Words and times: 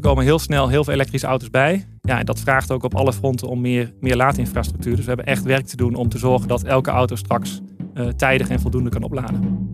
Er 0.00 0.06
komen 0.06 0.24
heel 0.24 0.38
snel 0.38 0.68
heel 0.68 0.84
veel 0.84 0.92
elektrische 0.92 1.26
auto's 1.26 1.50
bij. 1.50 1.86
Ja, 2.00 2.18
en 2.18 2.26
dat 2.26 2.40
vraagt 2.40 2.70
ook 2.70 2.82
op 2.82 2.94
alle 2.94 3.12
fronten 3.12 3.48
om 3.48 3.60
meer, 3.60 3.92
meer 4.00 4.16
laadinfrastructuur. 4.16 4.96
Dus 4.96 5.04
we 5.04 5.08
hebben 5.08 5.26
echt 5.26 5.42
werk 5.42 5.66
te 5.66 5.76
doen 5.76 5.94
om 5.94 6.08
te 6.08 6.18
zorgen 6.18 6.48
dat 6.48 6.62
elke 6.62 6.90
auto 6.90 7.16
straks 7.16 7.60
uh, 7.94 8.08
tijdig 8.08 8.48
en 8.48 8.60
voldoende 8.60 8.90
kan 8.90 9.02
opladen. 9.02 9.68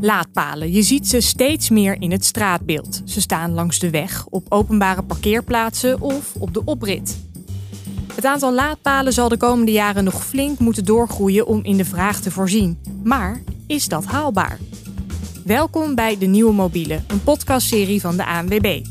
Laadpalen. 0.00 0.72
Je 0.72 0.82
ziet 0.82 1.08
ze 1.08 1.20
steeds 1.20 1.70
meer 1.70 2.00
in 2.00 2.10
het 2.10 2.24
straatbeeld. 2.24 3.02
Ze 3.04 3.20
staan 3.20 3.52
langs 3.52 3.78
de 3.78 3.90
weg, 3.90 4.26
op 4.26 4.46
openbare 4.48 5.02
parkeerplaatsen 5.02 6.00
of 6.00 6.34
op 6.38 6.54
de 6.54 6.64
oprit. 6.64 7.18
Het 8.14 8.24
aantal 8.24 8.54
laadpalen 8.54 9.12
zal 9.12 9.28
de 9.28 9.36
komende 9.36 9.72
jaren 9.72 10.04
nog 10.04 10.24
flink 10.24 10.58
moeten 10.58 10.84
doorgroeien 10.84 11.46
om 11.46 11.64
in 11.64 11.76
de 11.76 11.84
vraag 11.84 12.20
te 12.20 12.30
voorzien. 12.30 12.78
Maar 13.04 13.42
is 13.66 13.88
dat 13.88 14.04
haalbaar? 14.04 14.58
Welkom 15.46 15.94
bij 15.94 16.18
De 16.18 16.26
Nieuwe 16.26 16.52
Mobiele, 16.52 17.00
een 17.06 17.22
podcastserie 17.22 18.00
van 18.00 18.16
de 18.16 18.26
ANWB. 18.26 18.84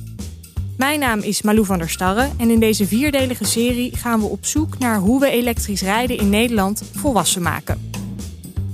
Mijn 0.78 1.00
naam 1.00 1.20
is 1.20 1.42
Malou 1.42 1.66
van 1.66 1.78
der 1.78 1.90
Starre 1.90 2.30
en 2.38 2.50
in 2.50 2.60
deze 2.60 2.88
vierdelige 2.88 3.46
serie 3.46 3.96
gaan 3.96 4.20
we 4.20 4.26
op 4.26 4.46
zoek 4.46 4.78
naar 4.78 4.98
hoe 4.98 5.20
we 5.20 5.30
elektrisch 5.30 5.82
rijden 5.82 6.18
in 6.18 6.30
Nederland 6.30 6.84
volwassen 6.94 7.42
maken. 7.42 7.92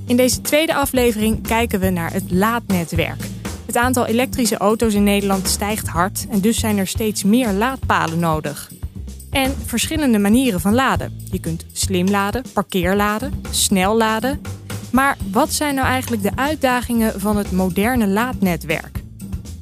In 0.05 0.15
deze 0.15 0.41
tweede 0.41 0.73
aflevering 0.73 1.47
kijken 1.47 1.79
we 1.79 1.89
naar 1.89 2.13
het 2.13 2.31
laadnetwerk. 2.31 3.23
Het 3.65 3.77
aantal 3.77 4.05
elektrische 4.05 4.57
auto's 4.57 4.93
in 4.93 5.03
Nederland 5.03 5.47
stijgt 5.47 5.87
hard 5.87 6.27
en 6.29 6.41
dus 6.41 6.59
zijn 6.59 6.77
er 6.77 6.87
steeds 6.87 7.23
meer 7.23 7.51
laadpalen 7.51 8.19
nodig. 8.19 8.71
En 9.29 9.55
verschillende 9.65 10.19
manieren 10.19 10.59
van 10.59 10.73
laden. 10.73 11.17
Je 11.31 11.39
kunt 11.39 11.65
slim 11.71 12.09
laden, 12.09 12.43
parkeerladen, 12.53 13.43
snel 13.49 13.97
laden. 13.97 14.41
Maar 14.91 15.17
wat 15.31 15.53
zijn 15.53 15.75
nou 15.75 15.87
eigenlijk 15.87 16.21
de 16.21 16.35
uitdagingen 16.35 17.19
van 17.19 17.37
het 17.37 17.51
moderne 17.51 18.07
laadnetwerk? 18.07 19.01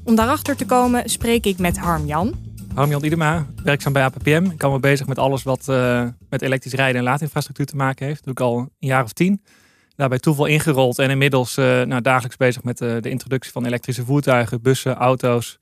Om 0.04 0.16
daarachter 0.16 0.56
te 0.56 0.66
komen 0.66 1.10
spreek 1.10 1.46
ik 1.46 1.58
met 1.58 1.78
Harm-Jan. 1.78 2.34
Harm-Jan 2.74 3.04
Idema, 3.04 3.48
werkzaam 3.64 3.94
bij 3.94 4.04
APPM. 4.04 4.48
Ik 4.52 4.58
kan 4.58 4.72
me 4.72 4.80
bezig 4.80 5.08
met 5.08 5.20
alles 5.20 5.44
wat 5.44 5.66
uh, 5.70 6.08
met 6.30 6.42
elektrisch 6.42 6.74
rijden 6.74 6.98
en 6.98 7.04
laadinfrastructuur 7.04 7.66
te 7.66 7.76
maken 7.76 8.06
heeft. 8.06 8.26
Dat 8.26 8.36
doe 8.36 8.48
ik 8.48 8.54
al 8.54 8.60
een 8.60 8.88
jaar 8.88 9.04
of 9.04 9.14
tien. 9.14 9.44
Daarbij 9.96 10.20
toeval 10.20 10.46
ingerold 10.46 11.00
en 11.00 11.10
inmiddels 11.10 11.58
uh, 11.58 11.82
nou, 11.82 12.02
dagelijks 12.02 12.38
bezig 12.38 12.64
met 12.64 12.82
uh, 12.82 12.96
de 13.02 13.10
introductie 13.10 13.52
van 13.52 13.66
elektrische 13.66 14.06
voertuigen, 14.06 14.62
bussen, 14.62 14.96
auto's, 14.96 15.60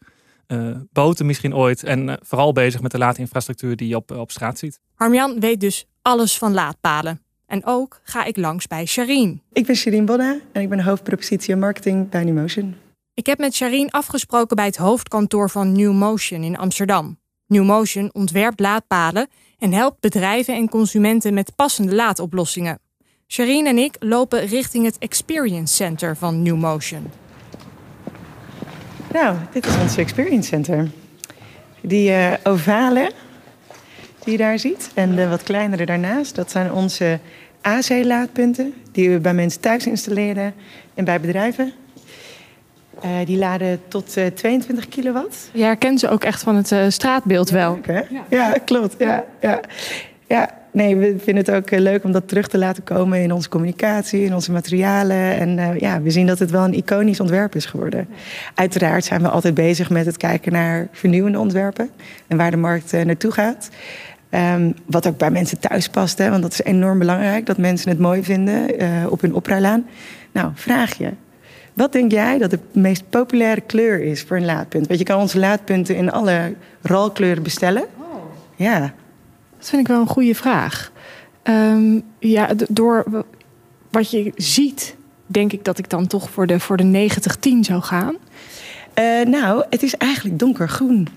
boten 0.92 1.26
misschien 1.26 1.56
ooit. 1.56 1.84
En 1.84 2.20
vooral 2.22 2.54
bezig 2.54 2.82
met 2.82 2.92
de 2.92 2.98
laadinfrastructuur 2.98 3.76
die 3.76 3.88
je 3.88 3.96
op, 3.96 4.12
op 4.12 4.32
straat 4.32 4.60
ziet. 4.60 4.80
Harmjan 4.96 5.40
weet 5.40 5.60
dus 5.60 5.86
alles 6.02 6.38
van 6.38 6.54
laadpalen. 6.54 7.27
En 7.48 7.66
ook 7.66 8.00
ga 8.04 8.24
ik 8.24 8.38
langs 8.38 8.68
bij 8.68 8.86
Sharine. 8.86 9.38
Ik 9.54 9.66
ben 9.66 9.76
Sharine 9.76 10.04
Bonna 10.04 10.38
en 10.52 10.62
ik 10.62 10.70
ben 10.70 10.84
hoofdpropositie 10.84 11.54
en 11.54 11.60
marketing 11.60 12.10
bij 12.10 12.24
Newmotion. 12.24 12.76
Ik 13.14 13.26
heb 13.26 13.38
met 13.38 13.56
Sharine 13.56 13.92
afgesproken 13.92 14.56
bij 14.56 14.66
het 14.66 14.78
hoofdkantoor 14.78 15.50
van 15.50 15.72
Newmotion 15.72 16.44
in 16.44 16.58
Amsterdam. 16.58 17.20
Newmotion 17.46 18.10
ontwerpt 18.14 18.60
laadpalen 18.60 19.28
en 19.60 19.74
helpt 19.74 20.00
bedrijven 20.00 20.56
en 20.56 20.70
consumenten 20.70 21.34
met 21.34 21.56
passende 21.56 21.96
laadoplossingen. 21.96 22.80
Sharine 23.28 23.70
en 23.70 23.78
ik 23.78 23.96
lopen 24.00 24.46
richting 24.46 24.86
het 24.86 24.98
Experience 24.98 25.74
Center 25.74 26.18
van 26.18 26.42
Newmotion. 26.42 27.12
Nou, 29.14 29.38
dit 29.52 29.66
is 29.66 29.78
ons 29.78 29.98
Experience 29.98 30.48
Center. 30.48 30.90
Die 31.82 32.10
uh, 32.10 32.34
ovale 32.44 33.12
die 34.28 34.38
je 34.38 34.44
daar 34.44 34.60
ziet 34.60 34.90
en 34.94 35.16
de 35.16 35.28
wat 35.28 35.44
kleinere 35.44 35.86
daarnaast, 35.86 36.36
dat 36.36 36.52
zijn 36.52 36.72
onze 36.72 37.20
AC-laadpunten 37.62 38.74
die 38.92 39.10
we 39.10 39.20
bij 39.20 39.34
mensen 39.34 39.62
thuis 39.62 39.88
installeren 39.88 40.54
en 40.94 41.06
bij 41.06 41.20
bedrijven. 41.20 41.72
Uh, 43.06 43.12
die 43.26 43.38
laden 43.38 43.80
tot 43.88 44.18
uh, 44.18 44.26
22 44.26 44.90
kilowatt. 44.90 45.50
Je 45.54 45.64
herkent 45.64 46.00
ze 46.00 46.10
ook 46.10 46.24
echt 46.24 46.44
van 46.44 46.56
het 46.56 46.72
uh, 46.72 46.86
straatbeeld 46.88 47.50
wel. 47.50 47.80
Ja, 47.86 48.04
ja. 48.10 48.24
ja, 48.30 48.52
klopt. 48.66 48.96
Ja, 48.98 49.26
ja. 49.42 49.60
ja, 50.28 50.50
nee, 50.72 50.96
we 50.96 51.16
vinden 51.18 51.46
het 51.46 51.52
ook 51.52 51.80
leuk 51.80 52.04
om 52.04 52.12
dat 52.12 52.28
terug 52.28 52.48
te 52.48 52.58
laten 52.58 52.84
komen 52.84 53.22
in 53.22 53.32
onze 53.32 53.50
communicatie, 53.50 54.24
in 54.24 54.34
onze 54.34 54.52
materialen. 54.52 55.38
En 55.40 55.80
ja, 55.80 56.02
we 56.02 56.12
zien 56.12 56.28
dat 56.28 56.40
het 56.40 56.52
wel 56.52 56.64
een 56.64 56.74
iconisch 56.74 57.20
ontwerp 57.20 57.56
is 57.56 57.66
geworden. 57.66 58.08
Uiteraard 58.56 59.06
zijn 59.06 59.22
we 59.22 59.30
altijd 59.30 59.54
bezig 59.54 59.90
met 59.90 60.06
het 60.06 60.18
kijken 60.18 60.52
naar 60.52 60.88
vernieuwende 60.92 61.40
ontwerpen 61.40 61.90
en 62.28 62.38
waar 62.38 62.52
de 62.52 62.58
markt 62.58 62.92
naartoe 62.92 63.32
gaat. 63.32 63.70
Um, 64.32 64.74
wat 64.86 65.08
ook 65.08 65.18
bij 65.18 65.32
mensen 65.32 65.60
thuis 65.60 65.88
past, 65.88 66.18
hè, 66.18 66.30
want 66.30 66.42
dat 66.42 66.52
is 66.52 66.64
enorm 66.64 67.00
belangrijk 67.00 67.46
dat 67.46 67.58
mensen 67.58 67.90
het 67.90 68.00
mooi 68.00 68.24
vinden 68.24 68.82
uh, 68.82 68.90
op 69.10 69.22
hun 69.22 69.34
oprijlaan. 69.34 69.86
Nou, 70.32 70.52
vraag 70.54 70.98
je. 70.98 71.12
Wat 71.74 71.92
denk 71.92 72.12
jij 72.12 72.38
dat 72.38 72.52
de 72.52 72.60
meest 72.72 73.10
populaire 73.10 73.62
kleur 73.62 74.04
is 74.04 74.24
voor 74.24 74.38
een 74.38 74.46
laadpunt? 74.46 74.88
Want 74.88 75.00
je 75.00 75.06
kan 75.06 75.20
onze 75.20 75.40
laadpunten 75.40 75.96
in 75.96 76.12
alle 76.12 76.54
rolkleuren 76.82 77.44
bestellen. 77.44 77.84
Oh. 77.98 78.24
Ja. 78.56 78.80
Dat 79.58 79.70
vind 79.70 79.82
ik 79.82 79.88
wel 79.88 80.02
een 80.02 80.08
goede 80.08 80.36
vraag. 80.36 80.92
Um, 81.44 82.04
ja, 82.20 82.50
door 82.70 83.26
wat 83.92 84.12
je 84.12 84.32
ziet, 84.36 84.96
denk 85.26 85.54
ik 85.54 85.64
dat 85.64 85.78
ik 85.78 85.90
dan 85.90 86.08
toch 86.08 86.30
voor 86.30 86.48
de, 86.48 86.60
voor 86.60 86.78
de 86.78 86.84
9010 86.84 87.64
zou 87.64 87.82
gaan. 87.82 88.16
Uh, 89.00 89.26
nou, 89.26 89.64
het 89.70 89.84
is 89.84 89.96
eigenlijk 89.98 90.40
donkergroen. 90.40 91.08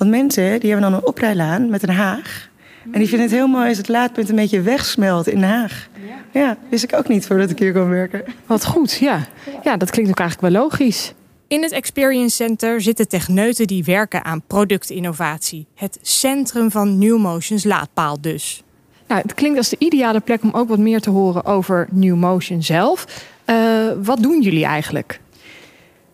Want 0.00 0.12
mensen 0.12 0.60
die 0.60 0.70
hebben 0.70 0.90
dan 0.90 0.98
een 0.98 1.06
oprijlaan 1.06 1.70
met 1.70 1.82
een 1.82 1.94
haag. 1.94 2.48
En 2.92 2.98
die 2.98 3.08
vinden 3.08 3.26
het 3.26 3.36
heel 3.36 3.46
mooi 3.46 3.68
als 3.68 3.76
het 3.76 3.88
laadpunt 3.88 4.28
een 4.28 4.36
beetje 4.36 4.60
wegsmelt 4.60 5.26
in 5.26 5.40
Den 5.40 5.48
Haag. 5.48 5.88
Ja. 6.32 6.40
ja, 6.40 6.56
wist 6.68 6.84
ik 6.84 6.94
ook 6.94 7.08
niet 7.08 7.26
voordat 7.26 7.50
ik 7.50 7.58
hier 7.58 7.72
kwam 7.72 7.88
werken. 7.88 8.22
Wat 8.46 8.66
goed, 8.66 8.92
ja. 8.92 9.26
Ja, 9.62 9.76
dat 9.76 9.90
klinkt 9.90 10.10
ook 10.10 10.18
eigenlijk 10.18 10.52
wel 10.52 10.62
logisch. 10.62 11.14
In 11.48 11.62
het 11.62 11.72
Experience 11.72 12.36
Center 12.36 12.80
zitten 12.80 13.08
techneuten 13.08 13.66
die 13.66 13.84
werken 13.84 14.24
aan 14.24 14.42
productinnovatie. 14.46 15.66
Het 15.74 15.98
centrum 16.02 16.70
van 16.70 16.98
New 16.98 17.18
Motions 17.18 17.64
laadpaal 17.64 18.20
dus. 18.20 18.62
Nou, 19.06 19.20
het 19.22 19.34
klinkt 19.34 19.58
als 19.58 19.68
de 19.68 19.76
ideale 19.78 20.20
plek 20.20 20.42
om 20.42 20.50
ook 20.52 20.68
wat 20.68 20.78
meer 20.78 21.00
te 21.00 21.10
horen 21.10 21.44
over 21.44 21.88
New 21.90 22.16
Motion 22.16 22.62
zelf. 22.62 23.24
Uh, 23.46 23.56
wat 24.02 24.22
doen 24.22 24.42
jullie 24.42 24.64
eigenlijk? 24.64 25.20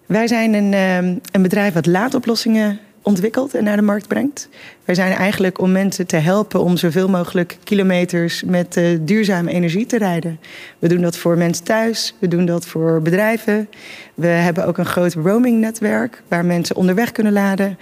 Wij 0.06 0.26
zijn 0.26 0.54
een, 0.54 0.74
um, 0.74 1.20
een 1.32 1.42
bedrijf 1.42 1.74
wat 1.74 1.86
laadoplossingen 1.86 2.80
ontwikkelt 3.06 3.54
en 3.54 3.64
naar 3.64 3.76
de 3.76 3.82
markt 3.82 4.08
brengt. 4.08 4.48
Wij 4.84 4.94
zijn 4.94 5.12
eigenlijk 5.12 5.60
om 5.60 5.72
mensen 5.72 6.06
te 6.06 6.16
helpen 6.16 6.60
om 6.60 6.76
zoveel 6.76 7.08
mogelijk 7.08 7.58
kilometers 7.64 8.42
met 8.42 8.76
uh, 8.76 8.98
duurzame 9.00 9.50
energie 9.50 9.86
te 9.86 9.98
rijden. 9.98 10.38
We 10.78 10.88
doen 10.88 11.00
dat 11.00 11.16
voor 11.16 11.36
mensen 11.36 11.64
thuis, 11.64 12.14
we 12.18 12.28
doen 12.28 12.44
dat 12.44 12.66
voor 12.66 13.02
bedrijven. 13.02 13.68
We 14.14 14.26
hebben 14.26 14.66
ook 14.66 14.78
een 14.78 14.86
groot 14.86 15.14
roaming-netwerk 15.14 16.22
waar 16.28 16.44
mensen 16.44 16.76
onderweg 16.76 17.12
kunnen 17.12 17.32
laden. 17.32 17.78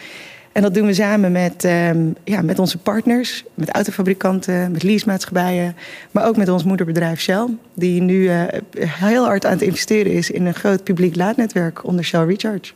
En 0.52 0.62
dat 0.62 0.74
doen 0.74 0.86
we 0.86 0.94
samen 0.94 1.32
met, 1.32 1.64
um, 1.64 2.14
ja, 2.24 2.42
met 2.42 2.58
onze 2.58 2.78
partners, 2.78 3.44
met 3.54 3.70
autofabrikanten, 3.70 4.72
met 4.72 4.82
leasemaatschappijen, 4.82 5.76
maar 6.10 6.26
ook 6.26 6.36
met 6.36 6.48
ons 6.48 6.64
moederbedrijf 6.64 7.20
Shell, 7.20 7.46
die 7.74 8.00
nu 8.00 8.22
uh, 8.22 8.42
heel 8.78 9.24
hard 9.24 9.44
aan 9.44 9.52
het 9.52 9.62
investeren 9.62 10.12
is 10.12 10.30
in 10.30 10.46
een 10.46 10.54
groot 10.54 10.84
publiek 10.84 11.16
laadnetwerk 11.16 11.84
onder 11.84 12.04
Shell 12.04 12.24
Recharge. 12.24 12.72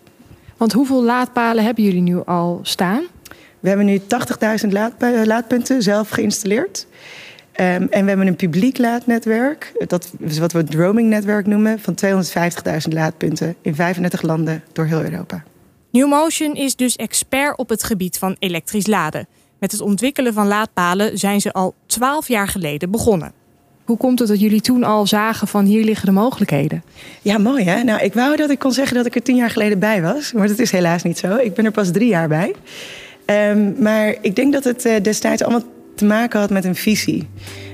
Want 0.59 0.73
hoeveel 0.73 1.03
laadpalen 1.03 1.65
hebben 1.65 1.85
jullie 1.85 2.01
nu 2.01 2.25
al 2.25 2.61
staan? 2.63 3.03
We 3.61 3.69
hebben 3.69 3.87
nu 3.87 4.01
80.000 4.65 4.69
laad, 4.69 4.93
laadpunten 5.25 5.83
zelf 5.83 6.09
geïnstalleerd. 6.09 6.87
Um, 7.61 7.67
en 7.67 8.03
we 8.03 8.09
hebben 8.09 8.27
een 8.27 8.37
publiek 8.37 8.79
laadnetwerk, 8.79 9.73
dat 9.87 10.13
is 10.19 10.39
wat 10.39 10.53
we 10.53 10.59
het 10.59 10.75
roaming-netwerk 10.75 11.47
noemen, 11.47 11.81
van 11.81 11.95
250.000 12.05 12.93
laadpunten 12.93 13.57
in 13.61 13.75
35 13.75 14.23
landen 14.23 14.63
door 14.73 14.85
heel 14.85 15.03
Europa. 15.03 15.45
Newmotion 15.91 16.55
is 16.55 16.77
dus 16.77 16.97
expert 16.97 17.59
op 17.59 17.69
het 17.69 17.83
gebied 17.83 18.19
van 18.19 18.37
elektrisch 18.39 18.87
laden. 18.87 19.27
Met 19.59 19.73
het 19.73 19.81
ontwikkelen 19.81 20.33
van 20.33 20.47
laadpalen 20.47 21.19
zijn 21.19 21.41
ze 21.41 21.53
al 21.53 21.75
12 21.87 22.29
jaar 22.29 22.49
geleden 22.49 22.91
begonnen. 22.91 23.33
Hoe 23.89 23.97
komt 23.97 24.19
het 24.19 24.29
dat 24.29 24.41
jullie 24.41 24.61
toen 24.61 24.85
al 24.85 25.07
zagen 25.07 25.49
van 25.49 25.65
hier 25.65 25.85
liggen 25.85 26.07
de 26.07 26.13
mogelijkheden? 26.13 26.83
Ja, 27.23 27.39
mooi 27.39 27.65
hè. 27.65 27.83
Nou, 27.83 28.01
ik 28.03 28.15
wou 28.15 28.37
dat 28.37 28.51
ik 28.51 28.59
kon 28.59 28.73
zeggen 28.73 28.97
dat 28.97 29.07
ik 29.07 29.15
er 29.15 29.23
tien 29.23 29.37
jaar 29.37 29.51
geleden 29.51 29.79
bij 29.79 30.03
was. 30.03 30.33
Maar 30.33 30.49
dat 30.49 30.59
is 30.59 30.71
helaas 30.71 31.03
niet 31.03 31.19
zo. 31.19 31.37
Ik 31.37 31.55
ben 31.55 31.65
er 31.65 31.71
pas 31.71 31.91
drie 31.91 32.09
jaar 32.09 32.29
bij. 32.29 32.55
Um, 33.51 33.75
maar 33.79 34.15
ik 34.21 34.37
denk 34.37 34.53
dat 34.53 34.65
het 34.65 34.85
uh, 34.85 34.95
destijds 35.03 35.43
allemaal 35.43 35.63
te 35.99 36.05
maken 36.05 36.41
had 36.41 36.51
met 36.51 36.65
een 36.65 36.75
visie. 36.75 37.29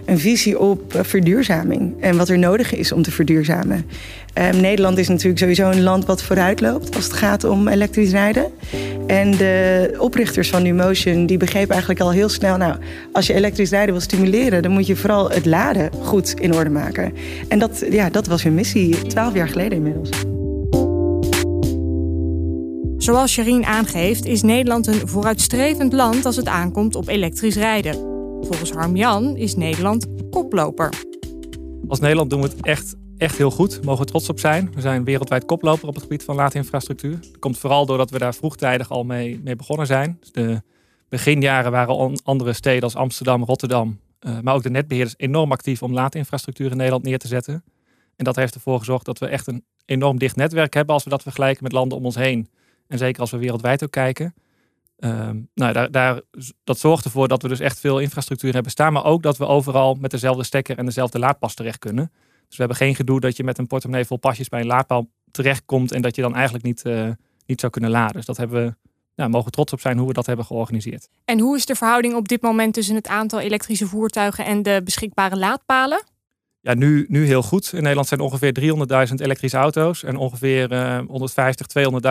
Een 0.04 0.18
visie 0.18 0.58
op 0.58 0.94
uh, 0.94 1.02
verduurzaming 1.02 1.94
en 2.00 2.16
wat 2.16 2.28
er 2.28 2.38
nodig 2.38 2.74
is 2.74 2.92
om 2.92 3.02
te 3.02 3.10
verduurzamen. 3.10 3.86
Um, 4.38 4.60
Nederland 4.60 4.98
is 4.98 5.08
natuurlijk 5.08 5.38
sowieso 5.38 5.70
een 5.70 5.82
land 5.82 6.04
wat 6.04 6.22
vooruit 6.22 6.60
loopt 6.60 6.96
als 6.96 7.04
het 7.04 7.12
gaat 7.12 7.44
om 7.44 7.68
elektrisch 7.68 8.10
rijden. 8.10 8.46
En 9.06 9.30
de 9.30 9.94
oprichters 9.98 10.50
van 10.50 10.62
Numotion 10.62 11.26
die 11.26 11.36
begrepen 11.36 11.70
eigenlijk 11.70 12.00
al 12.00 12.10
heel 12.10 12.28
snel... 12.28 12.56
nou, 12.56 12.76
als 13.12 13.26
je 13.26 13.34
elektrisch 13.34 13.70
rijden 13.70 13.94
wil 13.94 14.02
stimuleren... 14.02 14.62
dan 14.62 14.72
moet 14.72 14.86
je 14.86 14.96
vooral 14.96 15.30
het 15.30 15.46
laden 15.46 15.90
goed 16.02 16.34
in 16.40 16.54
orde 16.54 16.70
maken. 16.70 17.12
En 17.48 17.58
dat, 17.58 17.84
ja, 17.90 18.10
dat 18.10 18.26
was 18.26 18.42
hun 18.42 18.54
missie, 18.54 19.06
twaalf 19.06 19.34
jaar 19.34 19.48
geleden 19.48 19.76
inmiddels. 19.76 20.10
Zoals 22.96 23.32
Sharine 23.32 23.66
aangeeft, 23.66 24.26
is 24.26 24.42
Nederland 24.42 24.86
een 24.86 25.08
vooruitstrevend 25.08 25.92
land 25.92 26.26
als 26.26 26.36
het 26.36 26.48
aankomt 26.48 26.96
op 26.96 27.08
elektrisch 27.08 27.56
rijden. 27.56 28.13
Volgens 28.46 28.70
Harm 28.70 28.96
Jan 28.96 29.36
is 29.36 29.56
Nederland 29.56 30.06
koploper. 30.30 30.92
Als 31.88 32.00
Nederland 32.00 32.30
doen 32.30 32.40
we 32.40 32.48
het 32.48 32.60
echt 32.60 32.96
echt 33.16 33.38
heel 33.38 33.50
goed. 33.50 33.84
Mogen 33.84 34.04
we 34.04 34.10
trots 34.10 34.28
op 34.28 34.38
zijn. 34.38 34.70
We 34.74 34.80
zijn 34.80 35.04
wereldwijd 35.04 35.44
koploper 35.44 35.88
op 35.88 35.94
het 35.94 36.02
gebied 36.02 36.24
van 36.24 36.34
laadinfrastructuur. 36.34 37.20
Dat 37.20 37.38
komt 37.38 37.58
vooral 37.58 37.86
doordat 37.86 38.10
we 38.10 38.18
daar 38.18 38.34
vroegtijdig 38.34 38.90
al 38.90 39.04
mee, 39.04 39.40
mee 39.44 39.56
begonnen 39.56 39.86
zijn. 39.86 40.16
Dus 40.20 40.32
de 40.32 40.62
beginjaren 41.08 41.70
waren 41.70 42.20
andere 42.22 42.52
steden 42.52 42.82
als 42.82 42.94
Amsterdam, 42.94 43.44
Rotterdam, 43.44 44.00
uh, 44.20 44.40
maar 44.40 44.54
ook 44.54 44.62
de 44.62 44.70
netbeheerders 44.70 45.14
enorm 45.16 45.52
actief 45.52 45.82
om 45.82 45.92
laadinfrastructuur 45.92 46.70
in 46.70 46.76
Nederland 46.76 47.04
neer 47.04 47.18
te 47.18 47.28
zetten. 47.28 47.64
En 48.16 48.24
dat 48.24 48.36
heeft 48.36 48.54
ervoor 48.54 48.78
gezorgd 48.78 49.04
dat 49.04 49.18
we 49.18 49.26
echt 49.26 49.46
een 49.46 49.64
enorm 49.84 50.18
dicht 50.18 50.36
netwerk 50.36 50.74
hebben 50.74 50.94
als 50.94 51.04
we 51.04 51.10
dat 51.10 51.22
vergelijken 51.22 51.62
met 51.62 51.72
landen 51.72 51.98
om 51.98 52.04
ons 52.04 52.14
heen. 52.14 52.48
En 52.86 52.98
zeker 52.98 53.20
als 53.20 53.30
we 53.30 53.38
wereldwijd 53.38 53.84
ook 53.84 53.90
kijken. 53.90 54.34
Ehm, 54.96 55.40
nou, 55.54 55.72
daar, 55.72 55.90
daar, 55.90 56.20
dat 56.64 56.78
zorgt 56.78 57.04
ervoor 57.04 57.28
dat 57.28 57.42
we 57.42 57.48
dus 57.48 57.60
echt 57.60 57.80
veel 57.80 57.98
infrastructuur 57.98 58.52
hebben 58.52 58.70
staan. 58.72 58.92
Maar 58.92 59.04
ook 59.04 59.22
dat 59.22 59.36
we 59.36 59.46
overal 59.46 59.94
met 59.94 60.10
dezelfde 60.10 60.44
stekker 60.44 60.78
en 60.78 60.84
dezelfde 60.84 61.18
laadpas 61.18 61.54
terecht 61.54 61.78
kunnen. 61.78 62.12
Dus 62.48 62.56
we 62.56 62.62
hebben 62.68 62.76
geen 62.76 62.94
gedoe 62.94 63.20
dat 63.20 63.36
je 63.36 63.44
met 63.44 63.58
een 63.58 63.66
portemonnee 63.66 64.04
vol 64.04 64.16
pasjes 64.16 64.48
bij 64.48 64.60
een 64.60 64.66
laadpaal 64.66 65.08
terechtkomt. 65.30 65.92
En 65.92 66.02
dat 66.02 66.16
je 66.16 66.22
dan 66.22 66.34
eigenlijk 66.34 66.64
niet, 66.64 66.84
uh, 66.86 67.10
niet 67.46 67.60
zou 67.60 67.72
kunnen 67.72 67.90
laden. 67.90 68.14
Dus 68.14 68.24
dat 68.24 68.36
hebben 68.36 68.64
we, 68.64 68.74
nou, 69.16 69.30
mogen 69.30 69.50
trots 69.50 69.72
op 69.72 69.80
zijn 69.80 69.98
hoe 69.98 70.06
we 70.08 70.12
dat 70.12 70.26
hebben 70.26 70.44
georganiseerd. 70.44 71.08
En 71.24 71.40
hoe 71.40 71.56
is 71.56 71.66
de 71.66 71.74
verhouding 71.74 72.14
op 72.14 72.28
dit 72.28 72.42
moment 72.42 72.74
tussen 72.74 72.94
het 72.94 73.06
aantal 73.06 73.40
elektrische 73.40 73.86
voertuigen 73.86 74.44
en 74.44 74.62
de 74.62 74.80
beschikbare 74.84 75.36
laadpalen? 75.36 76.04
Ja, 76.60 76.74
nu, 76.74 77.04
nu 77.08 77.26
heel 77.26 77.42
goed. 77.42 77.72
In 77.72 77.80
Nederland 77.80 78.08
zijn 78.08 78.20
ongeveer 78.20 79.08
300.000 79.08 79.14
elektrische 79.14 79.56
auto's 79.56 80.02
en 80.02 80.16
ongeveer 80.16 80.72
uh, 80.72 80.98
150, 81.06 81.66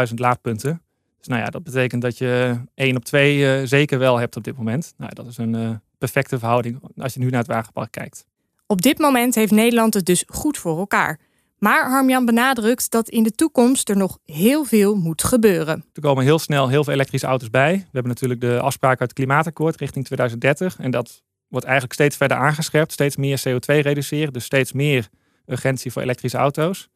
200.000 0.08 0.14
laadpunten. 0.14 0.82
Dus 1.24 1.32
nou 1.32 1.44
ja, 1.44 1.50
dat 1.50 1.64
betekent 1.64 2.02
dat 2.02 2.18
je 2.18 2.56
één 2.76 2.96
op 2.96 3.06
twee 3.06 3.38
uh, 3.38 3.68
zeker 3.68 4.00
wel 4.00 4.18
hebt 4.18 4.36
op 4.36 4.44
dit 4.44 4.58
moment. 4.58 4.94
Nou, 4.98 5.14
dat 5.14 5.28
is 5.28 5.38
een 5.38 5.56
uh, 5.56 5.70
perfecte 5.98 6.40
verhouding 6.40 6.80
als 6.98 7.14
je 7.14 7.20
nu 7.20 7.30
naar 7.30 7.40
het 7.40 7.48
wagenpark 7.48 7.92
kijkt. 7.92 8.26
Op 8.68 8.82
dit 8.82 8.98
moment 8.98 9.36
heeft 9.36 9.52
Nederland 9.52 9.94
het 9.94 10.06
dus 10.06 10.24
goed 10.28 10.58
voor 10.58 10.78
elkaar. 10.78 11.20
Maar 11.58 11.90
Harmjan 11.90 12.26
benadrukt 12.26 12.92
dat 12.92 13.10
in 13.10 13.24
de 13.24 13.32
toekomst 13.32 13.90
er 13.90 13.98
nog 13.98 14.18
heel 14.26 14.64
veel 14.64 14.96
moet 14.96 15.24
gebeuren. 15.24 15.86
Er 15.94 16.02
komen 16.02 16.24
heel 16.24 16.40
snel 16.40 16.70
heel 16.70 16.84
veel 16.84 16.94
elektrische 16.94 17.28
auto's 17.28 17.50
bij. 17.50 17.74
We 17.74 17.90
hebben 17.92 18.12
natuurlijk 18.12 18.42
de 18.42 18.60
afspraak 18.60 19.00
uit 19.00 19.10
het 19.10 19.14
klimaatakkoord 19.14 19.80
richting 19.80 20.06
2030. 20.06 20.80
En 20.80 20.92
dat 20.92 21.24
wordt 21.48 21.66
eigenlijk 21.66 21.94
steeds 21.94 22.18
verder 22.18 22.38
aangescherpt. 22.38 22.92
Steeds 22.92 23.16
meer 23.16 23.44
CO2 23.48 23.66
reduceren. 23.66 24.34
Dus 24.34 24.44
steeds 24.46 24.72
meer 24.72 25.10
urgentie 25.46 25.92
voor 25.92 26.02
elektrische 26.02 26.38
auto's. 26.38 26.90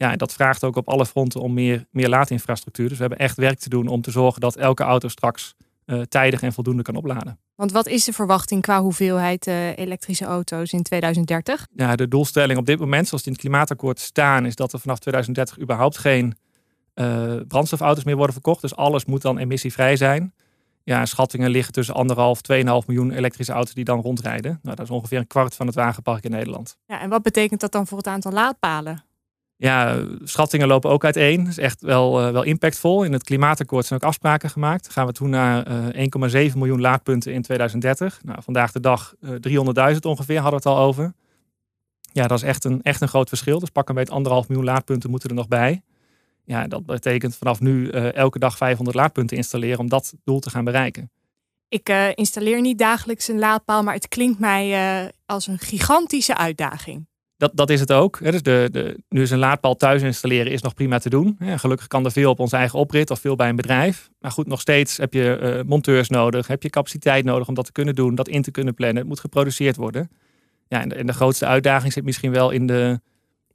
Ja, 0.00 0.12
en 0.12 0.18
dat 0.18 0.32
vraagt 0.32 0.64
ook 0.64 0.76
op 0.76 0.88
alle 0.88 1.06
fronten 1.06 1.40
om 1.40 1.54
meer, 1.54 1.86
meer 1.90 2.08
laadinfrastructuur. 2.08 2.88
Dus 2.88 2.96
we 2.96 3.02
hebben 3.02 3.18
echt 3.18 3.36
werk 3.36 3.58
te 3.58 3.68
doen 3.68 3.86
om 3.86 4.00
te 4.00 4.10
zorgen 4.10 4.40
dat 4.40 4.56
elke 4.56 4.82
auto 4.82 5.08
straks 5.08 5.54
uh, 5.86 6.00
tijdig 6.00 6.42
en 6.42 6.52
voldoende 6.52 6.82
kan 6.82 6.94
opladen. 6.94 7.38
Want 7.54 7.72
wat 7.72 7.86
is 7.86 8.04
de 8.04 8.12
verwachting 8.12 8.62
qua 8.62 8.82
hoeveelheid 8.82 9.46
uh, 9.46 9.78
elektrische 9.78 10.24
auto's 10.24 10.72
in 10.72 10.82
2030? 10.82 11.66
Ja, 11.74 11.96
de 11.96 12.08
doelstelling 12.08 12.58
op 12.58 12.66
dit 12.66 12.78
moment, 12.78 13.08
zoals 13.08 13.22
die 13.22 13.32
in 13.32 13.38
het 13.38 13.48
klimaatakkoord 13.48 13.98
staan, 13.98 14.46
is 14.46 14.54
dat 14.54 14.72
er 14.72 14.80
vanaf 14.80 14.98
2030 14.98 15.60
überhaupt 15.60 15.98
geen 15.98 16.34
uh, 16.94 17.34
brandstofauto's 17.48 18.04
meer 18.04 18.16
worden 18.16 18.34
verkocht. 18.34 18.60
Dus 18.60 18.76
alles 18.76 19.04
moet 19.04 19.22
dan 19.22 19.38
emissievrij 19.38 19.96
zijn. 19.96 20.34
Ja, 20.82 21.06
schattingen 21.06 21.50
liggen 21.50 21.72
tussen 21.72 21.94
anderhalf, 21.94 22.40
2,5 22.52 22.62
miljoen 22.62 23.10
elektrische 23.10 23.52
auto's 23.52 23.74
die 23.74 23.84
dan 23.84 24.00
rondrijden. 24.00 24.58
Nou, 24.62 24.76
dat 24.76 24.84
is 24.84 24.92
ongeveer 24.92 25.18
een 25.18 25.26
kwart 25.26 25.54
van 25.54 25.66
het 25.66 25.74
wagenpark 25.74 26.24
in 26.24 26.30
Nederland. 26.30 26.76
Ja, 26.86 27.00
en 27.00 27.08
wat 27.08 27.22
betekent 27.22 27.60
dat 27.60 27.72
dan 27.72 27.86
voor 27.86 27.98
het 27.98 28.06
aantal 28.06 28.32
laadpalen? 28.32 29.08
Ja, 29.60 30.04
schattingen 30.24 30.68
lopen 30.68 30.90
ook 30.90 31.04
uiteen. 31.04 31.38
Dat 31.38 31.48
is 31.48 31.58
echt 31.58 31.80
wel, 31.80 32.26
uh, 32.26 32.32
wel 32.32 32.42
impactvol. 32.42 33.04
In 33.04 33.12
het 33.12 33.22
klimaatakkoord 33.22 33.86
zijn 33.86 34.00
ook 34.00 34.08
afspraken 34.08 34.50
gemaakt. 34.50 34.88
Gaan 34.88 35.06
we 35.06 35.12
toen 35.12 35.30
naar 35.30 35.68
uh, 35.94 36.48
1,7 36.50 36.56
miljoen 36.56 36.80
laadpunten 36.80 37.32
in 37.32 37.42
2030. 37.42 38.20
Nou, 38.24 38.42
vandaag 38.42 38.72
de 38.72 38.80
dag 38.80 39.14
uh, 39.20 39.92
300.000 39.94 39.98
ongeveer 40.00 40.40
hadden 40.40 40.62
we 40.62 40.68
het 40.68 40.78
al 40.78 40.84
over. 40.84 41.12
Ja, 42.12 42.26
dat 42.26 42.38
is 42.38 42.44
echt 42.44 42.64
een, 42.64 42.82
echt 42.82 43.00
een 43.00 43.08
groot 43.08 43.28
verschil. 43.28 43.58
Dus 43.58 43.68
pak 43.68 43.88
een 43.88 43.94
beetje 43.94 44.14
anderhalf 44.14 44.48
miljoen 44.48 44.66
laadpunten 44.66 45.10
moeten 45.10 45.28
er 45.28 45.34
nog 45.34 45.48
bij. 45.48 45.82
Ja, 46.44 46.66
dat 46.66 46.86
betekent 46.86 47.36
vanaf 47.36 47.60
nu 47.60 47.88
elke 47.90 48.38
dag 48.38 48.56
500 48.56 48.96
laadpunten 48.96 49.36
installeren 49.36 49.78
om 49.78 49.88
dat 49.88 50.14
doel 50.24 50.40
te 50.40 50.50
gaan 50.50 50.64
bereiken. 50.64 51.10
Ik 51.68 51.88
installeer 52.14 52.60
niet 52.60 52.78
dagelijks 52.78 53.28
een 53.28 53.38
laadpaal, 53.38 53.82
maar 53.82 53.94
het 53.94 54.08
klinkt 54.08 54.38
mij 54.38 55.12
als 55.26 55.46
een 55.46 55.58
gigantische 55.58 56.36
uitdaging 56.36 57.08
dat, 57.40 57.50
dat 57.54 57.70
is 57.70 57.80
het 57.80 57.92
ook. 57.92 58.18
Dus 58.22 58.42
de, 58.42 58.68
de, 58.72 58.96
nu 59.08 59.22
is 59.22 59.30
een 59.30 59.38
laadpaal 59.38 59.76
thuis 59.76 60.02
installeren 60.02 60.52
is 60.52 60.62
nog 60.62 60.74
prima 60.74 60.98
te 60.98 61.10
doen. 61.10 61.38
gelukkig 61.40 61.86
kan 61.86 62.04
er 62.04 62.12
veel 62.12 62.30
op 62.30 62.40
onze 62.40 62.56
eigen 62.56 62.78
oprit 62.78 63.10
of 63.10 63.20
veel 63.20 63.36
bij 63.36 63.48
een 63.48 63.56
bedrijf. 63.56 64.10
Maar 64.20 64.30
goed, 64.30 64.46
nog 64.46 64.60
steeds 64.60 64.96
heb 64.96 65.12
je 65.12 65.38
uh, 65.42 65.68
monteurs 65.68 66.08
nodig. 66.08 66.46
Heb 66.46 66.62
je 66.62 66.70
capaciteit 66.70 67.24
nodig 67.24 67.48
om 67.48 67.54
dat 67.54 67.64
te 67.64 67.72
kunnen 67.72 67.94
doen, 67.94 68.14
dat 68.14 68.28
in 68.28 68.42
te 68.42 68.50
kunnen 68.50 68.74
plannen. 68.74 68.96
Het 68.96 69.06
moet 69.06 69.20
geproduceerd 69.20 69.76
worden. 69.76 70.10
Ja, 70.68 70.80
en 70.80 70.88
de, 70.88 70.94
en 70.94 71.06
de 71.06 71.12
grootste 71.12 71.46
uitdaging 71.46 71.92
zit 71.92 72.04
misschien 72.04 72.32
wel 72.32 72.50
in 72.50 72.66
de, 72.66 73.00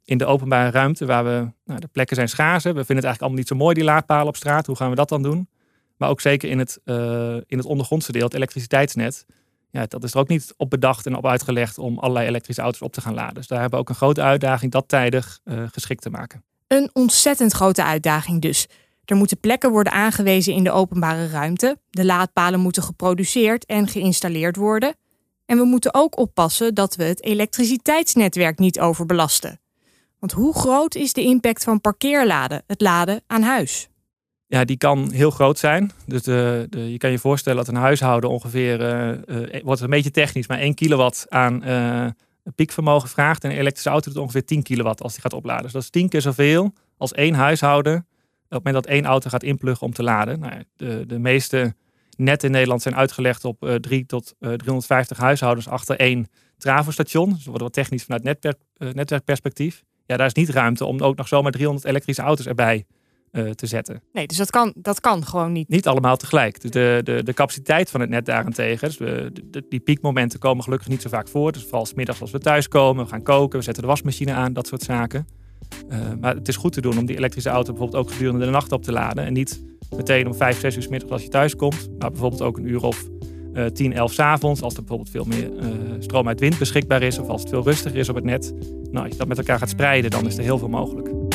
in 0.04 0.18
de 0.18 0.26
openbare 0.26 0.70
ruimte. 0.70 1.06
Waar 1.06 1.24
we, 1.24 1.50
nou, 1.64 1.80
de 1.80 1.88
plekken 1.92 2.16
zijn 2.16 2.28
schaars. 2.28 2.62
We 2.62 2.70
vinden 2.70 2.96
het 2.96 3.04
eigenlijk 3.04 3.20
allemaal 3.20 3.38
niet 3.38 3.48
zo 3.48 3.56
mooi, 3.56 3.74
die 3.74 3.84
laadpalen 3.84 4.26
op 4.26 4.36
straat. 4.36 4.66
Hoe 4.66 4.76
gaan 4.76 4.90
we 4.90 4.96
dat 4.96 5.08
dan 5.08 5.22
doen? 5.22 5.48
Maar 5.96 6.08
ook 6.08 6.20
zeker 6.20 6.50
in 6.50 6.58
het, 6.58 6.80
uh, 6.84 7.34
in 7.46 7.58
het 7.58 7.66
ondergrondse 7.66 8.12
deel, 8.12 8.24
het 8.24 8.34
elektriciteitsnet 8.34 9.26
ja, 9.76 9.86
dat 9.86 10.04
is 10.04 10.12
er 10.12 10.20
ook 10.20 10.28
niet 10.28 10.54
op 10.56 10.70
bedacht 10.70 11.06
en 11.06 11.16
op 11.16 11.26
uitgelegd 11.26 11.78
om 11.78 11.98
allerlei 11.98 12.26
elektrische 12.26 12.62
auto's 12.62 12.82
op 12.82 12.92
te 12.92 13.00
gaan 13.00 13.14
laden. 13.14 13.34
Dus 13.34 13.46
daar 13.46 13.60
hebben 13.60 13.78
we 13.78 13.84
ook 13.84 13.90
een 13.90 13.96
grote 14.00 14.22
uitdaging 14.22 14.72
dat 14.72 14.88
tijdig 14.88 15.40
uh, 15.44 15.62
geschikt 15.72 16.02
te 16.02 16.10
maken. 16.10 16.44
Een 16.66 16.90
ontzettend 16.92 17.52
grote 17.52 17.84
uitdaging 17.84 18.42
dus. 18.42 18.66
Er 19.04 19.16
moeten 19.16 19.40
plekken 19.40 19.70
worden 19.70 19.92
aangewezen 19.92 20.54
in 20.54 20.64
de 20.64 20.70
openbare 20.70 21.28
ruimte. 21.28 21.78
De 21.90 22.04
laadpalen 22.04 22.60
moeten 22.60 22.82
geproduceerd 22.82 23.64
en 23.64 23.88
geïnstalleerd 23.88 24.56
worden. 24.56 24.94
En 25.46 25.58
we 25.58 25.64
moeten 25.64 25.94
ook 25.94 26.18
oppassen 26.18 26.74
dat 26.74 26.96
we 26.96 27.04
het 27.04 27.22
elektriciteitsnetwerk 27.22 28.58
niet 28.58 28.80
overbelasten. 28.80 29.60
Want 30.18 30.32
hoe 30.32 30.54
groot 30.54 30.94
is 30.94 31.12
de 31.12 31.22
impact 31.22 31.64
van 31.64 31.80
parkeerladen, 31.80 32.62
het 32.66 32.80
laden 32.80 33.22
aan 33.26 33.42
huis? 33.42 33.88
Ja, 34.48 34.64
die 34.64 34.76
kan 34.76 35.10
heel 35.12 35.30
groot 35.30 35.58
zijn. 35.58 35.90
Dus 36.04 36.22
de, 36.22 36.66
de, 36.70 36.92
je 36.92 36.98
kan 36.98 37.10
je 37.10 37.18
voorstellen 37.18 37.58
dat 37.58 37.68
een 37.68 37.80
huishouden 37.80 38.30
ongeveer, 38.30 38.80
uh, 38.80 39.52
uh, 39.52 39.62
wordt 39.62 39.80
een 39.80 39.90
beetje 39.90 40.10
technisch, 40.10 40.46
maar 40.46 40.58
1 40.58 40.74
kilowatt 40.74 41.26
aan 41.28 41.68
uh, 41.68 42.06
piekvermogen 42.54 43.08
vraagt. 43.08 43.44
En 43.44 43.50
een 43.50 43.56
elektrische 43.56 43.90
auto 43.90 44.12
doet 44.12 44.22
ongeveer 44.22 44.44
10 44.44 44.62
kilowatt 44.62 45.02
als 45.02 45.12
die 45.12 45.22
gaat 45.22 45.32
opladen. 45.32 45.62
Dus 45.62 45.72
dat 45.72 45.82
is 45.82 45.90
10 45.90 46.08
keer 46.08 46.20
zoveel 46.20 46.72
als 46.96 47.12
één 47.12 47.34
huishouden 47.34 47.96
op 47.96 48.52
het 48.52 48.64
moment 48.64 48.84
dat 48.84 48.94
één 48.94 49.04
auto 49.04 49.30
gaat 49.30 49.42
inpluggen 49.42 49.86
om 49.86 49.92
te 49.92 50.02
laden. 50.02 50.40
Nou, 50.40 50.62
de, 50.76 51.04
de 51.06 51.18
meeste 51.18 51.74
netten 52.16 52.48
in 52.48 52.54
Nederland 52.54 52.82
zijn 52.82 52.96
uitgelegd 52.96 53.44
op 53.44 53.64
uh, 53.64 53.74
3 53.74 54.06
tot 54.06 54.34
350 54.38 55.16
huishoudens 55.16 55.68
achter 55.68 55.96
één 55.98 56.28
travostation. 56.58 57.28
Dus 57.28 57.36
dat 57.36 57.46
wordt 57.46 57.62
wat 57.62 57.72
technisch 57.72 58.04
vanuit 58.04 58.22
netwerk, 58.22 58.58
netwerkperspectief. 58.78 59.82
Ja, 60.06 60.16
daar 60.16 60.26
is 60.26 60.34
niet 60.34 60.48
ruimte 60.48 60.84
om 60.84 61.00
ook 61.00 61.16
nog 61.16 61.28
zomaar 61.28 61.52
300 61.52 61.86
elektrische 61.86 62.22
auto's 62.22 62.46
erbij 62.46 62.86
uh, 63.36 63.50
te 63.50 63.66
zetten. 63.66 64.02
Nee, 64.12 64.26
dus 64.26 64.36
dat 64.36 64.50
kan, 64.50 64.72
dat 64.76 65.00
kan 65.00 65.24
gewoon 65.24 65.52
niet. 65.52 65.68
Niet 65.68 65.86
allemaal 65.86 66.16
tegelijk. 66.16 66.60
Dus 66.60 66.70
de, 66.70 67.00
de, 67.04 67.22
de 67.22 67.34
capaciteit 67.34 67.90
van 67.90 68.00
het 68.00 68.10
net 68.10 68.26
daarentegen, 68.26 68.88
dus 68.88 68.96
de, 68.96 69.32
de, 69.50 69.64
die 69.68 69.80
piekmomenten 69.80 70.38
komen 70.38 70.64
gelukkig 70.64 70.88
niet 70.88 71.02
zo 71.02 71.08
vaak 71.08 71.28
voor. 71.28 71.52
Dus 71.52 71.62
vooral 71.62 71.86
middags 71.94 72.20
als 72.20 72.30
we 72.30 72.38
thuis 72.38 72.68
komen, 72.68 73.04
we 73.04 73.10
gaan 73.10 73.22
koken, 73.22 73.58
we 73.58 73.64
zetten 73.64 73.82
de 73.82 73.88
wasmachine 73.88 74.32
aan, 74.32 74.52
dat 74.52 74.66
soort 74.66 74.82
zaken. 74.82 75.26
Uh, 75.88 75.98
maar 76.20 76.34
het 76.34 76.48
is 76.48 76.56
goed 76.56 76.72
te 76.72 76.80
doen 76.80 76.98
om 76.98 77.06
die 77.06 77.16
elektrische 77.16 77.50
auto 77.50 77.72
bijvoorbeeld 77.72 78.04
ook 78.04 78.12
gedurende 78.12 78.44
de 78.44 78.50
nacht 78.50 78.72
op 78.72 78.82
te 78.82 78.92
laden. 78.92 79.24
En 79.24 79.32
niet 79.32 79.62
meteen 79.96 80.26
om 80.26 80.34
5, 80.34 80.60
6 80.60 80.76
uur 80.76 80.82
s 80.82 80.88
middags 80.88 81.12
als 81.12 81.22
je 81.22 81.28
thuis 81.28 81.56
komt, 81.56 81.88
maar 81.98 82.10
bijvoorbeeld 82.10 82.42
ook 82.42 82.56
een 82.56 82.68
uur 82.68 82.82
of 82.82 83.08
uh, 83.54 83.64
10, 83.64 83.92
11 83.92 84.12
s 84.12 84.18
avonds. 84.18 84.62
Als 84.62 84.74
er 84.74 84.80
bijvoorbeeld 84.80 85.10
veel 85.10 85.24
meer 85.24 85.50
uh, 85.52 85.94
stroom 85.98 86.28
uit 86.28 86.40
wind 86.40 86.58
beschikbaar 86.58 87.02
is 87.02 87.18
of 87.18 87.28
als 87.28 87.40
het 87.40 87.50
veel 87.50 87.62
rustiger 87.62 87.98
is 87.98 88.08
op 88.08 88.14
het 88.14 88.24
net. 88.24 88.52
Nou, 88.90 89.04
als 89.04 89.12
je 89.12 89.18
dat 89.18 89.28
met 89.28 89.38
elkaar 89.38 89.58
gaat 89.58 89.68
spreiden, 89.68 90.10
dan 90.10 90.26
is 90.26 90.36
er 90.36 90.42
heel 90.42 90.58
veel 90.58 90.68
mogelijk. 90.68 91.25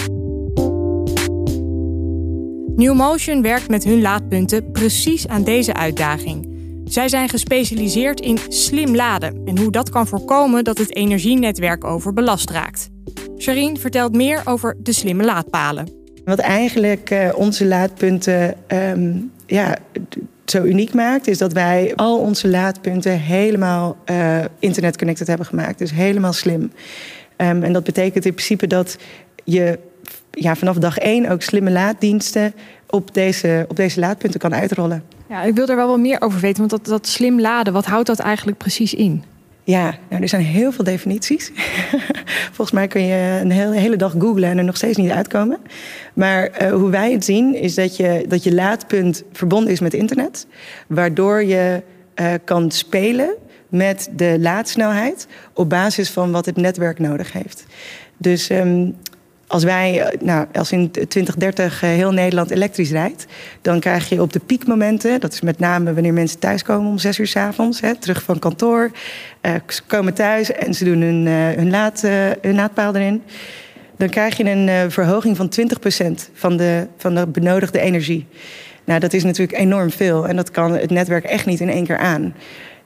New 2.75 2.95
Motion 2.95 3.41
werkt 3.41 3.69
met 3.69 3.83
hun 3.83 4.01
laadpunten 4.01 4.71
precies 4.71 5.27
aan 5.27 5.43
deze 5.43 5.73
uitdaging. 5.73 6.49
Zij 6.85 7.09
zijn 7.09 7.29
gespecialiseerd 7.29 8.19
in 8.19 8.37
slim 8.49 8.95
laden 8.95 9.41
en 9.45 9.57
hoe 9.57 9.71
dat 9.71 9.89
kan 9.89 10.07
voorkomen 10.07 10.63
dat 10.63 10.77
het 10.77 10.95
energienetwerk 10.95 11.83
overbelast 11.83 12.49
raakt. 12.49 12.89
Sharine 13.37 13.79
vertelt 13.79 14.13
meer 14.13 14.41
over 14.45 14.77
de 14.79 14.93
slimme 14.93 15.23
laadpalen. 15.23 15.89
Wat 16.25 16.39
eigenlijk 16.39 17.09
uh, 17.11 17.29
onze 17.35 17.65
laadpunten 17.65 18.55
um, 18.67 19.31
ja, 19.45 19.77
zo 20.45 20.63
uniek 20.63 20.93
maakt, 20.93 21.27
is 21.27 21.37
dat 21.37 21.53
wij 21.53 21.93
al 21.95 22.19
onze 22.19 22.47
laadpunten 22.49 23.19
helemaal 23.19 23.97
uh, 24.05 24.39
internet-connected 24.59 25.27
hebben 25.27 25.45
gemaakt. 25.45 25.79
Dus 25.79 25.91
helemaal 25.91 26.33
slim. 26.33 26.61
Um, 26.61 27.63
en 27.63 27.73
dat 27.73 27.83
betekent 27.83 28.25
in 28.25 28.33
principe 28.33 28.67
dat 28.67 28.97
je 29.43 29.79
ja, 30.31 30.55
vanaf 30.55 30.77
dag 30.77 30.97
één 30.97 31.29
ook 31.29 31.41
slimme 31.41 31.71
laaddiensten 31.71 32.53
op 32.89 33.13
deze, 33.13 33.65
op 33.69 33.75
deze 33.75 33.99
laadpunten 33.99 34.39
kan 34.39 34.53
uitrollen. 34.53 35.03
Ja, 35.29 35.43
ik 35.43 35.55
wil 35.55 35.67
er 35.67 35.75
wel 35.75 35.87
wat 35.87 35.99
meer 35.99 36.21
over 36.21 36.39
weten, 36.39 36.57
want 36.57 36.69
dat, 36.69 36.85
dat 36.85 37.07
slim 37.07 37.39
laden, 37.39 37.73
wat 37.73 37.85
houdt 37.85 38.07
dat 38.07 38.19
eigenlijk 38.19 38.57
precies 38.57 38.93
in? 38.93 39.23
Ja, 39.63 39.95
nou, 40.09 40.21
er 40.21 40.29
zijn 40.29 40.43
heel 40.43 40.71
veel 40.71 40.83
definities. 40.83 41.51
Volgens 42.55 42.71
mij 42.71 42.87
kun 42.87 43.05
je 43.05 43.39
een 43.41 43.51
hele, 43.51 43.75
hele 43.75 43.95
dag 43.95 44.15
googlen 44.19 44.49
en 44.49 44.57
er 44.57 44.63
nog 44.63 44.75
steeds 44.75 44.97
niet 44.97 45.11
uitkomen. 45.11 45.59
Maar 46.13 46.61
uh, 46.61 46.71
hoe 46.71 46.89
wij 46.89 47.11
het 47.11 47.25
zien 47.25 47.55
is 47.55 47.75
dat 47.75 47.95
je, 47.95 48.25
dat 48.27 48.43
je 48.43 48.53
laadpunt 48.53 49.23
verbonden 49.31 49.71
is 49.71 49.79
met 49.79 49.93
internet. 49.93 50.47
Waardoor 50.87 51.43
je 51.43 51.83
uh, 52.15 52.33
kan 52.43 52.71
spelen 52.71 53.35
met 53.69 54.09
de 54.15 54.37
laadsnelheid 54.39 55.27
op 55.53 55.69
basis 55.69 56.09
van 56.09 56.31
wat 56.31 56.45
het 56.45 56.57
netwerk 56.57 56.99
nodig 56.99 57.33
heeft. 57.33 57.65
Dus 58.17 58.49
ehm, 58.49 58.89
als 59.51 59.63
wij, 59.63 60.01
eh, 60.01 60.21
nou, 60.21 60.47
als 60.53 60.71
in 60.71 60.91
2030 60.91 61.81
heel 61.81 62.11
Nederland 62.11 62.51
elektrisch 62.51 62.91
rijdt, 62.91 63.25
dan 63.61 63.79
krijg 63.79 64.09
je 64.09 64.21
op 64.21 64.33
de 64.33 64.39
piekmomenten, 64.39 65.19
dat 65.19 65.33
is 65.33 65.41
met 65.41 65.59
name 65.59 65.93
wanneer 65.93 66.13
mensen 66.13 66.39
thuiskomen 66.39 66.91
om 66.91 66.97
zes 66.97 67.19
uur 67.19 67.27
s 67.27 67.35
avonds, 67.35 67.81
terug 67.99 68.23
van 68.23 68.39
kantoor, 68.39 68.91
ze 69.67 69.81
komen 69.87 70.13
thuis 70.13 70.51
en 70.51 70.73
ze 70.73 70.83
doen 70.83 71.01
hun, 71.01 71.25
uh, 72.43 72.53
laadpaal 72.53 72.95
erin. 72.95 73.23
Dan 73.97 74.09
krijg 74.09 74.37
je 74.37 74.43
een 74.43 74.91
verhoging 74.91 75.37
van 75.37 75.49
20% 75.49 76.29
van 76.33 76.57
de, 76.57 76.87
van 76.97 77.15
de 77.15 77.27
benodigde 77.27 77.79
energie. 77.79 78.27
Nou, 78.85 78.99
dat 78.99 79.13
is 79.13 79.23
natuurlijk 79.23 79.59
enorm 79.59 79.91
veel 79.91 80.27
en 80.27 80.35
dat 80.35 80.51
kan 80.51 80.71
het 80.71 80.89
netwerk 80.89 81.23
echt 81.23 81.45
niet 81.45 81.59
in 81.59 81.69
één 81.69 81.85
keer 81.85 81.97
aan. 81.97 82.33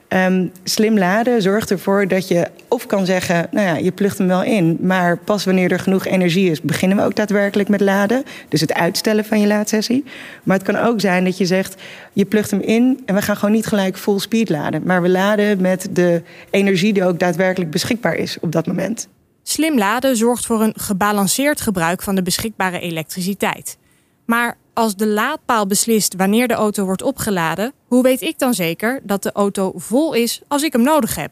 Um, 0.08 0.52
slim 0.64 0.98
laden 0.98 1.42
zorgt 1.42 1.70
ervoor 1.70 2.08
dat 2.08 2.28
je 2.28 2.46
of 2.68 2.86
kan 2.86 3.06
zeggen, 3.06 3.48
nou 3.50 3.66
ja, 3.66 3.76
je 3.76 3.92
plugt 3.92 4.18
hem 4.18 4.26
wel 4.26 4.42
in, 4.42 4.78
maar 4.80 5.18
pas 5.18 5.44
wanneer 5.44 5.72
er 5.72 5.78
genoeg 5.78 6.04
energie 6.04 6.50
is, 6.50 6.60
beginnen 6.60 6.98
we 6.98 7.04
ook 7.04 7.16
daadwerkelijk 7.16 7.68
met 7.68 7.80
laden. 7.80 8.24
Dus 8.48 8.60
het 8.60 8.72
uitstellen 8.72 9.24
van 9.24 9.40
je 9.40 9.46
laadsessie. 9.46 10.04
Maar 10.42 10.56
het 10.56 10.66
kan 10.66 10.76
ook 10.76 11.00
zijn 11.00 11.24
dat 11.24 11.38
je 11.38 11.46
zegt, 11.46 11.82
je 12.12 12.24
plugt 12.24 12.50
hem 12.50 12.60
in 12.60 13.02
en 13.06 13.14
we 13.14 13.22
gaan 13.22 13.36
gewoon 13.36 13.54
niet 13.54 13.66
gelijk 13.66 13.98
full 13.98 14.18
speed 14.18 14.48
laden, 14.48 14.82
maar 14.84 15.02
we 15.02 15.08
laden 15.08 15.60
met 15.60 15.88
de 15.90 16.22
energie 16.50 16.92
die 16.92 17.04
ook 17.04 17.18
daadwerkelijk 17.18 17.70
beschikbaar 17.70 18.14
is 18.14 18.36
op 18.40 18.52
dat 18.52 18.66
moment. 18.66 19.08
Slim 19.42 19.78
laden 19.78 20.16
zorgt 20.16 20.46
voor 20.46 20.62
een 20.62 20.74
gebalanceerd 20.76 21.60
gebruik 21.60 22.02
van 22.02 22.14
de 22.14 22.22
beschikbare 22.22 22.80
elektriciteit. 22.80 23.76
Maar 24.24 24.56
als 24.72 24.96
de 24.96 25.06
laadpaal 25.06 25.66
beslist 25.66 26.14
wanneer 26.16 26.48
de 26.48 26.54
auto 26.54 26.84
wordt 26.84 27.02
opgeladen, 27.02 27.72
hoe 27.86 28.02
weet 28.02 28.22
ik 28.22 28.38
dan 28.38 28.54
zeker 28.54 29.00
dat 29.02 29.22
de 29.22 29.32
auto 29.32 29.72
vol 29.74 30.14
is 30.14 30.42
als 30.48 30.62
ik 30.62 30.72
hem 30.72 30.82
nodig 30.82 31.14
heb? 31.14 31.30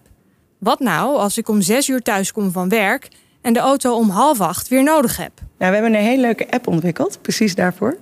Wat 0.58 0.80
nou 0.80 1.16
als 1.16 1.38
ik 1.38 1.48
om 1.48 1.62
zes 1.62 1.88
uur 1.88 2.02
thuis 2.02 2.32
kom 2.32 2.50
van 2.50 2.68
werk 2.68 3.08
en 3.44 3.52
de 3.52 3.58
auto 3.58 3.96
om 3.96 4.08
half 4.08 4.40
acht 4.40 4.68
weer 4.68 4.82
nodig 4.82 5.16
heb? 5.16 5.32
Nou, 5.58 5.70
we 5.72 5.82
hebben 5.82 6.00
een 6.00 6.06
hele 6.06 6.20
leuke 6.20 6.50
app 6.50 6.66
ontwikkeld, 6.66 7.18
precies 7.22 7.54
daarvoor. 7.54 7.96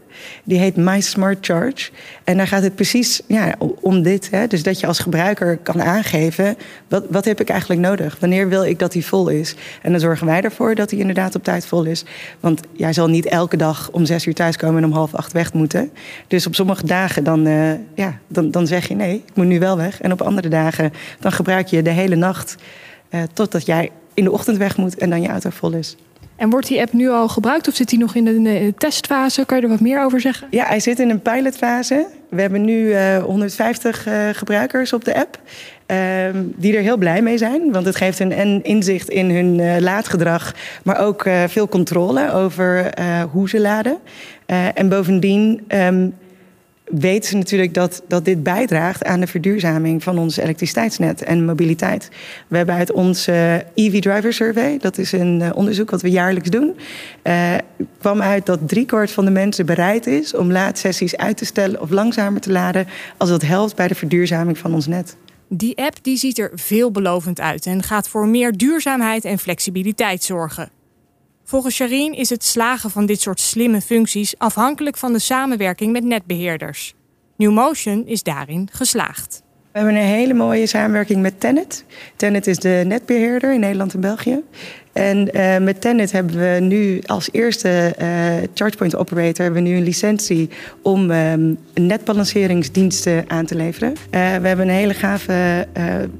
Die 0.44 0.58
heet 0.58 0.76
My 0.76 1.00
Smart 1.00 1.38
Charge. 1.40 1.90
En 2.24 2.36
daar 2.36 2.46
gaat 2.46 2.62
het 2.62 2.74
precies 2.74 3.20
ja, 3.26 3.54
om 3.80 4.02
dit. 4.02 4.30
Hè? 4.30 4.46
Dus 4.46 4.62
dat 4.62 4.80
je 4.80 4.86
als 4.86 4.98
gebruiker 4.98 5.56
kan 5.56 5.82
aangeven... 5.82 6.56
Wat, 6.88 7.04
wat 7.10 7.24
heb 7.24 7.40
ik 7.40 7.48
eigenlijk 7.48 7.80
nodig? 7.80 8.16
Wanneer 8.20 8.48
wil 8.48 8.64
ik 8.64 8.78
dat 8.78 8.92
die 8.92 9.06
vol 9.06 9.28
is? 9.28 9.54
En 9.82 9.90
dan 9.90 10.00
zorgen 10.00 10.26
wij 10.26 10.40
ervoor 10.40 10.74
dat 10.74 10.90
hij 10.90 11.00
inderdaad 11.00 11.34
op 11.34 11.44
tijd 11.44 11.66
vol 11.66 11.84
is. 11.84 12.04
Want 12.40 12.60
jij 12.72 12.92
zal 12.92 13.08
niet 13.08 13.26
elke 13.26 13.56
dag 13.56 13.90
om 13.90 14.04
zes 14.04 14.26
uur 14.26 14.34
thuiskomen 14.34 14.82
en 14.82 14.88
om 14.88 14.94
half 14.94 15.14
acht 15.14 15.32
weg 15.32 15.52
moeten. 15.52 15.90
Dus 16.26 16.46
op 16.46 16.54
sommige 16.54 16.86
dagen 16.86 17.24
dan, 17.24 17.46
uh, 17.46 17.72
ja, 17.94 18.18
dan, 18.28 18.50
dan 18.50 18.66
zeg 18.66 18.88
je 18.88 18.94
nee, 18.94 19.14
ik 19.26 19.34
moet 19.36 19.46
nu 19.46 19.58
wel 19.58 19.76
weg. 19.76 20.00
En 20.00 20.12
op 20.12 20.22
andere 20.22 20.48
dagen 20.48 20.92
dan 21.20 21.32
gebruik 21.32 21.66
je 21.66 21.82
de 21.82 21.90
hele 21.90 22.16
nacht... 22.16 22.56
Uh, 23.10 23.22
totdat 23.32 23.66
jij 23.66 23.90
in 24.14 24.24
de 24.24 24.32
ochtend 24.32 24.56
weg 24.56 24.76
moet 24.76 24.96
en 24.96 25.10
dan 25.10 25.22
je 25.22 25.28
auto 25.28 25.50
vol 25.50 25.72
is. 25.72 25.96
En 26.36 26.50
wordt 26.50 26.66
die 26.66 26.80
app 26.80 26.92
nu 26.92 27.10
al 27.10 27.28
gebruikt 27.28 27.68
of 27.68 27.74
zit 27.74 27.88
die 27.88 27.98
nog 27.98 28.14
in 28.14 28.24
de, 28.24 28.74
testfase? 28.78 29.44
Kan 29.44 29.56
je 29.56 29.62
er 29.62 29.68
wat 29.68 29.80
meer 29.80 30.04
over 30.04 30.20
zeggen? 30.20 30.48
Ja, 30.50 30.64
hij 30.64 30.80
zit 30.80 30.98
in 30.98 31.10
een 31.10 31.20
pilotfase. 31.20 32.06
We 32.28 32.40
hebben 32.40 32.64
nu 32.64 32.88
uh, 32.88 33.18
150 33.18 34.06
uh, 34.06 34.28
gebruikers 34.32 34.92
op 34.92 35.04
de 35.04 35.14
app. 35.14 35.40
Uh, 35.86 35.98
die 36.56 36.76
er 36.76 36.82
heel 36.82 36.96
blij 36.96 37.22
mee 37.22 37.38
zijn. 37.38 37.72
Want 37.72 37.86
het 37.86 37.96
geeft 37.96 38.18
hen 38.18 38.62
inzicht 38.62 39.08
in 39.08 39.30
hun 39.30 39.58
uh, 39.58 39.76
laadgedrag. 39.78 40.54
Maar 40.84 40.98
ook 40.98 41.24
uh, 41.24 41.42
veel 41.48 41.68
controle 41.68 42.32
over 42.32 42.92
hoe 43.30 43.48
ze 43.48 43.60
laden. 43.60 43.98
en 44.74 44.88
bovendien 44.88 45.64
um, 45.68 46.14
weten 46.84 47.28
ze 47.28 47.36
natuurlijk 47.36 47.74
dat, 47.74 48.02
dat 48.08 48.24
dit 48.24 48.42
bijdraagt 48.42 49.04
aan 49.04 49.20
de 49.20 49.26
verduurzaming 49.26 50.02
van 50.02 50.18
ons 50.18 50.36
elektriciteitsnet 50.36 51.22
en 51.22 51.44
mobiliteit. 51.44 52.08
We 52.48 52.56
hebben 52.56 52.74
uit 52.74 52.92
onze 52.92 53.64
EV 53.74 54.00
Driver 54.00 54.32
Survey, 54.32 54.78
dat 54.78 54.98
is 54.98 55.12
een 55.12 55.40
uh, 55.40 55.50
onderzoek 55.54 55.90
wat 55.90 56.02
we 56.02 56.10
jaarlijks 56.10 56.50
doen, 56.50 56.76
uh, 57.22 57.54
kwam 57.98 58.22
uit 58.22 58.46
dat 58.46 58.68
driekwart 58.68 59.10
van 59.10 59.24
de 59.24 59.30
mensen 59.30 59.66
bereid 59.66 60.06
is 60.06 60.34
om 60.34 60.52
laadsessies 60.52 61.16
uit 61.16 61.36
te 61.36 61.44
stellen 61.44 61.80
of 61.80 61.90
langzamer 61.90 62.40
te 62.40 62.52
laden 62.52 62.86
als 63.16 63.28
dat 63.28 63.42
helpt 63.42 63.76
bij 63.76 63.88
de 63.88 63.94
verduurzaming 63.94 64.58
van 64.58 64.74
ons 64.74 64.86
net. 64.86 65.16
Die 65.48 65.76
app 65.76 65.96
die 66.02 66.16
ziet 66.16 66.38
er 66.38 66.50
veelbelovend 66.54 67.40
uit 67.40 67.66
en 67.66 67.82
gaat 67.82 68.08
voor 68.08 68.28
meer 68.28 68.56
duurzaamheid 68.56 69.24
en 69.24 69.38
flexibiliteit 69.38 70.22
zorgen. 70.22 70.70
Volgens 71.52 71.74
Sharine 71.74 72.16
is 72.16 72.30
het 72.30 72.44
slagen 72.44 72.90
van 72.90 73.06
dit 73.06 73.20
soort 73.20 73.40
slimme 73.40 73.80
functies 73.80 74.38
afhankelijk 74.38 74.96
van 74.96 75.12
de 75.12 75.18
samenwerking 75.18 75.92
met 75.92 76.04
netbeheerders. 76.04 76.94
NewMotion 77.36 78.06
is 78.06 78.22
daarin 78.22 78.68
geslaagd. 78.72 79.42
We 79.72 79.78
hebben 79.78 79.96
een 79.96 80.02
hele 80.02 80.34
mooie 80.34 80.66
samenwerking 80.66 81.20
met 81.22 81.40
Tenet. 81.40 81.84
Tenet 82.16 82.46
is 82.46 82.58
de 82.58 82.82
netbeheerder 82.86 83.52
in 83.54 83.60
Nederland 83.60 83.94
en 83.94 84.00
België. 84.00 84.42
En 84.92 85.28
uh, 85.36 85.58
met 85.58 85.80
Tenet 85.80 86.12
hebben 86.12 86.38
we 86.38 86.60
nu 86.60 87.00
als 87.06 87.28
eerste 87.32 87.94
uh, 88.00 88.06
ChargePoint 88.54 88.96
operator 88.96 89.44
hebben 89.44 89.62
we 89.62 89.68
nu 89.68 89.76
een 89.76 89.82
licentie 89.82 90.48
om 90.82 91.10
um, 91.10 91.58
netbalanceringsdiensten 91.74 93.24
aan 93.26 93.46
te 93.46 93.54
leveren. 93.54 93.88
Uh, 93.90 93.96
we 94.10 94.48
hebben 94.48 94.68
een 94.68 94.74
hele 94.74 94.94
gave 94.94 95.66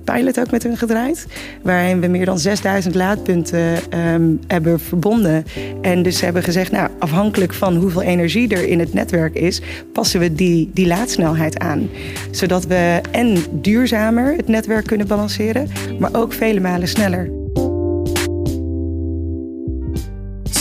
pilot 0.05 0.41
ook 0.41 0.51
met 0.51 0.63
hun 0.63 0.77
gedraaid, 0.77 1.27
waarin 1.63 2.01
we 2.01 2.07
meer 2.07 2.25
dan 2.25 2.39
6000 2.39 2.95
laadpunten 2.95 3.79
um, 4.15 4.41
hebben 4.47 4.81
verbonden. 4.81 5.45
En 5.83 6.03
dus 6.03 6.21
hebben 6.21 6.43
gezegd, 6.43 6.73
nou, 6.73 6.91
afhankelijk 6.99 7.55
van 7.55 7.77
hoeveel 7.77 8.03
energie 8.03 8.49
er 8.49 8.69
in 8.69 8.79
het 8.79 8.95
netwerk 8.95 9.35
is, 9.35 9.61
passen 9.93 10.21
we 10.21 10.35
die, 10.35 10.71
die 10.75 10.87
laadsnelheid 10.87 11.59
aan. 11.59 11.89
Zodat 12.31 12.67
we 12.67 13.01
en 13.11 13.37
duurzamer 13.51 14.37
het 14.37 14.49
netwerk 14.49 14.87
kunnen 14.87 15.07
balanceren, 15.07 15.69
maar 15.99 16.11
ook 16.13 16.33
vele 16.33 16.61
malen 16.61 16.89
sneller. 16.89 17.42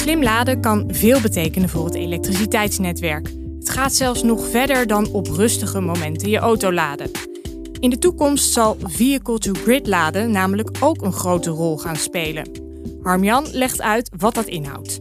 Slim 0.01 0.23
laden 0.23 0.61
kan 0.61 0.85
veel 0.87 1.21
betekenen 1.21 1.69
voor 1.69 1.85
het 1.85 1.95
elektriciteitsnetwerk. 1.95 3.27
Het 3.59 3.69
gaat 3.69 3.93
zelfs 3.93 4.23
nog 4.23 4.47
verder 4.49 4.87
dan 4.87 5.07
op 5.11 5.27
rustige 5.27 5.79
momenten 5.79 6.29
je 6.29 6.37
auto 6.37 6.71
laden. 6.71 7.11
In 7.79 7.89
de 7.89 7.97
toekomst 7.97 8.53
zal 8.53 8.77
vehicle-to-grid 8.83 9.87
laden 9.87 10.31
namelijk 10.31 10.69
ook 10.79 11.01
een 11.01 11.13
grote 11.13 11.49
rol 11.49 11.77
gaan 11.77 11.95
spelen. 11.95 12.49
Harmjan 13.01 13.47
legt 13.51 13.81
uit 13.81 14.11
wat 14.17 14.35
dat 14.35 14.45
inhoudt. 14.45 14.99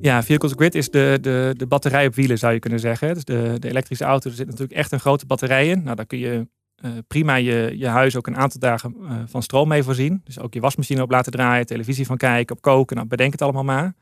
Ja, 0.00 0.22
vehicle-to-grid 0.22 0.74
is 0.74 0.90
de, 0.90 1.18
de, 1.20 1.54
de 1.56 1.66
batterij 1.66 2.06
op 2.06 2.14
wielen, 2.14 2.38
zou 2.38 2.52
je 2.52 2.58
kunnen 2.58 2.80
zeggen. 2.80 3.14
Dus 3.14 3.24
de, 3.24 3.56
de 3.58 3.68
elektrische 3.68 4.04
auto, 4.04 4.30
er 4.30 4.36
zit 4.36 4.46
natuurlijk 4.46 4.78
echt 4.78 4.92
een 4.92 5.00
grote 5.00 5.26
batterij 5.26 5.68
in. 5.68 5.82
Nou, 5.82 5.96
daar 5.96 6.06
kun 6.06 6.18
je 6.18 6.48
uh, 6.84 6.90
prima 7.06 7.34
je, 7.34 7.74
je 7.76 7.86
huis 7.86 8.16
ook 8.16 8.26
een 8.26 8.36
aantal 8.36 8.60
dagen 8.60 8.96
uh, 9.00 9.12
van 9.26 9.42
stroom 9.42 9.68
mee 9.68 9.82
voorzien. 9.82 10.20
Dus 10.24 10.40
ook 10.40 10.54
je 10.54 10.60
wasmachine 10.60 11.02
op 11.02 11.10
laten 11.10 11.32
draaien, 11.32 11.66
televisie 11.66 12.06
van 12.06 12.16
kijken, 12.16 12.56
op 12.56 12.62
koken. 12.62 12.96
Nou, 12.96 13.08
bedenk 13.08 13.32
het 13.32 13.42
allemaal 13.42 13.64
maar. 13.64 13.94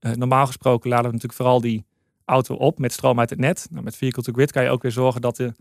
Uh, 0.00 0.12
normaal 0.12 0.46
gesproken 0.46 0.88
laden 0.88 1.06
we 1.06 1.12
natuurlijk 1.12 1.40
vooral 1.40 1.60
die 1.60 1.84
auto 2.24 2.54
op 2.54 2.78
met 2.78 2.92
stroom 2.92 3.18
uit 3.18 3.30
het 3.30 3.38
net. 3.38 3.66
Nou, 3.70 3.84
met 3.84 3.96
Vehicle 3.96 4.22
to 4.22 4.32
Grid 4.32 4.52
kan 4.52 4.62
je 4.62 4.70
ook 4.70 4.82
weer 4.82 4.92
zorgen 4.92 5.20
dat 5.20 5.36
de 5.36 5.52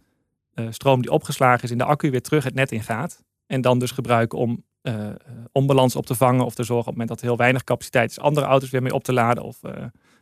uh, 0.54 0.68
stroom 0.70 1.02
die 1.02 1.12
opgeslagen 1.12 1.64
is 1.64 1.72
in 1.72 1.78
de 1.78 1.84
accu 1.84 2.10
weer 2.12 2.22
terug 2.22 2.44
het 2.44 2.54
net 2.54 2.72
ingaat. 2.72 3.24
En 3.46 3.62
dan 3.62 3.80
dus 3.80 3.92
gebruiken 3.92 4.40
om 4.40 4.64
uh, 4.82 5.08
onbalans 5.52 5.96
op 5.96 6.06
te 6.06 6.16
vangen 6.16 6.46
of 6.46 6.56
te 6.56 6.64
zorgen 6.64 6.88
op 6.88 6.98
het 6.98 6.98
moment 6.98 7.10
dat 7.10 7.20
er 7.20 7.26
heel 7.26 7.38
weinig 7.38 7.64
capaciteit 7.64 8.12
is, 8.12 8.20
andere 8.20 8.46
auto's 8.46 8.70
weer 8.70 8.82
mee 8.82 8.94
op 8.94 9.04
te 9.04 9.14
laden 9.14 9.44
of 9.44 9.60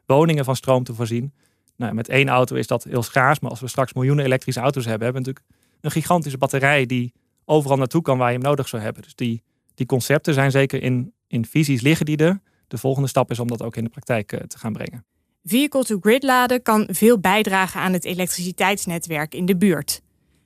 woningen 0.05 0.46
van 0.46 0.55
stroom 0.55 0.84
te 0.84 0.93
voorzien. 0.93 1.34
Nou, 1.75 1.93
met 1.93 2.10
één 2.10 2.29
auto 2.29 2.55
is 2.55 2.67
dat 2.67 2.84
heel 2.84 3.03
schaars, 3.03 3.39
maar 3.39 3.50
als 3.50 3.60
we 3.60 3.67
straks 3.67 3.93
miljoenen 3.93 4.25
elektrische 4.25 4.62
auto's 4.62 4.86
hebben, 4.86 5.03
hebben 5.03 5.24
we 5.24 5.29
natuurlijk 5.29 5.62
een 5.82 5.91
gigantische 5.91 6.38
batterij 6.38 6.86
die 6.86 7.13
overal 7.46 7.77
naartoe 7.77 8.01
kan 8.01 8.17
waar 8.17 8.32
je 8.32 8.38
hem 8.38 8.48
nodig 8.48 8.67
zou 8.67 8.82
hebben. 8.82 9.01
Dus 9.01 9.15
die, 9.15 9.43
die 9.74 9.86
concepten 9.86 10.34
zijn 10.34 10.51
zeker 10.51 10.84
in, 10.84 11.13
in 11.27 11.46
visies 11.46 11.82
liggen 11.82 12.05
die 12.05 12.17
er 12.17 12.41
de 12.74 12.80
volgende 12.80 13.10
stap 13.10 13.32
is 13.32 13.39
om 13.39 13.48
dat 13.48 13.62
ook 13.62 13.75
in 13.75 13.84
de 13.84 13.89
praktijk 13.89 14.32
eh, 14.32 14.39
te 14.39 14.58
gaan 14.58 14.74
brengen. 14.74 15.06
Vehicle-to-grid 15.44 16.24
laden 16.24 16.62
kan 16.62 16.88
veel 16.92 17.20
bijdragen 17.20 17.82
aan 17.82 17.94
het 17.94 18.06
elektriciteitsnetwerk 18.06 19.36
in 19.36 19.46
de 19.46 19.58
buurt. 19.58 20.01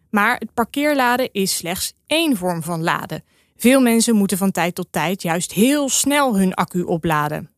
Maar 0.09 0.37
het 0.37 0.53
parkeerladen 0.53 1.29
is 1.31 1.55
slechts 1.55 1.93
één 2.07 2.37
vorm 2.37 2.63
van 2.63 2.83
laden. 2.83 3.23
Veel 3.55 3.81
mensen 3.81 4.15
moeten 4.15 4.37
van 4.37 4.51
tijd 4.51 4.75
tot 4.75 4.87
tijd 4.91 5.21
juist 5.21 5.51
heel 5.51 5.89
snel 5.89 6.37
hun 6.37 6.53
accu 6.53 6.81
opladen. 6.81 7.49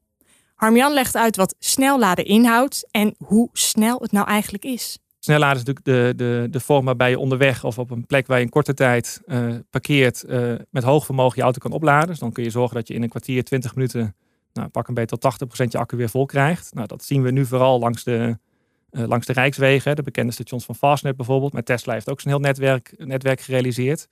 Harmjan 0.55 0.93
legt 0.93 1.15
uit 1.15 1.35
wat 1.35 1.55
snel 1.59 1.99
laden 1.99 2.25
inhoudt 2.25 2.87
en 2.91 3.15
hoe 3.17 3.49
snel 3.53 3.99
het 4.01 4.11
nou 4.11 4.27
eigenlijk 4.27 4.63
is. 4.63 4.99
Snelladen 5.19 5.61
is 5.61 5.63
natuurlijk 5.63 5.85
de, 5.85 6.23
de, 6.23 6.47
de 6.51 6.59
vorm 6.59 6.85
waarbij 6.85 7.09
je 7.09 7.19
onderweg 7.19 7.63
of 7.63 7.79
op 7.79 7.91
een 7.91 8.05
plek 8.05 8.27
waar 8.27 8.37
je 8.37 8.43
in 8.43 8.49
korte 8.49 8.73
tijd 8.73 9.21
uh, 9.25 9.55
parkeert 9.69 10.23
uh, 10.27 10.53
met 10.69 10.83
hoog 10.83 11.05
vermogen 11.05 11.37
je 11.37 11.43
auto 11.43 11.59
kan 11.59 11.71
opladen. 11.71 12.07
Dus 12.07 12.19
dan 12.19 12.31
kun 12.31 12.43
je 12.43 12.49
zorgen 12.49 12.75
dat 12.75 12.87
je 12.87 12.93
in 12.93 13.03
een 13.03 13.09
kwartier, 13.09 13.43
20 13.43 13.75
minuten 13.75 14.15
nou, 14.53 14.67
pak 14.67 14.87
een 14.87 14.93
beetje 14.93 15.17
tot 15.17 15.49
80% 15.63 15.67
je 15.67 15.77
accu 15.77 15.97
weer 15.97 16.09
vol 16.09 16.25
krijgt. 16.25 16.73
Nou, 16.73 16.87
dat 16.87 17.03
zien 17.03 17.21
we 17.21 17.31
nu 17.31 17.45
vooral 17.45 17.79
langs 17.79 18.03
de, 18.03 18.37
uh, 18.91 19.07
langs 19.07 19.25
de 19.25 19.33
Rijkswegen. 19.33 19.95
De 19.95 20.01
bekende 20.01 20.31
stations 20.31 20.65
van 20.65 20.75
Fastnet 20.75 21.15
bijvoorbeeld. 21.15 21.53
Met 21.53 21.65
Tesla 21.65 21.93
heeft 21.93 22.09
ook 22.09 22.21
zijn 22.21 22.33
heel 22.33 22.43
netwerk, 22.43 22.93
netwerk 22.97 23.41
gerealiseerd. 23.41 24.07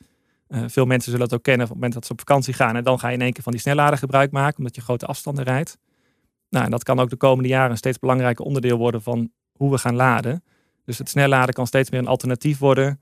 Uh, 0.49 0.63
veel 0.67 0.85
mensen 0.85 1.11
zullen 1.11 1.25
het 1.25 1.35
ook 1.35 1.43
kennen 1.43 1.63
op 1.63 1.67
het 1.71 1.77
moment 1.77 1.93
dat 1.93 2.05
ze 2.05 2.11
op 2.11 2.19
vakantie 2.19 2.53
gaan. 2.53 2.75
En 2.75 2.83
dan 2.83 2.99
ga 2.99 3.07
je 3.07 3.15
in 3.15 3.21
één 3.21 3.33
keer 3.33 3.43
van 3.43 3.51
die 3.51 3.61
snelladen 3.61 3.97
gebruik 3.97 4.31
maken, 4.31 4.57
omdat 4.57 4.75
je 4.75 4.81
grote 4.81 5.05
afstanden 5.05 5.43
rijdt. 5.43 5.77
Nou, 6.49 6.65
en 6.65 6.71
dat 6.71 6.83
kan 6.83 6.99
ook 6.99 7.09
de 7.09 7.15
komende 7.15 7.49
jaren 7.49 7.71
een 7.71 7.77
steeds 7.77 7.99
belangrijker 7.99 8.45
onderdeel 8.45 8.77
worden 8.77 9.01
van 9.01 9.31
hoe 9.51 9.71
we 9.71 9.77
gaan 9.77 9.95
laden. 9.95 10.43
Dus 10.85 10.97
het 10.97 11.09
snelladen 11.09 11.53
kan 11.53 11.67
steeds 11.67 11.89
meer 11.89 11.99
een 11.99 12.07
alternatief 12.07 12.57
worden 12.57 13.01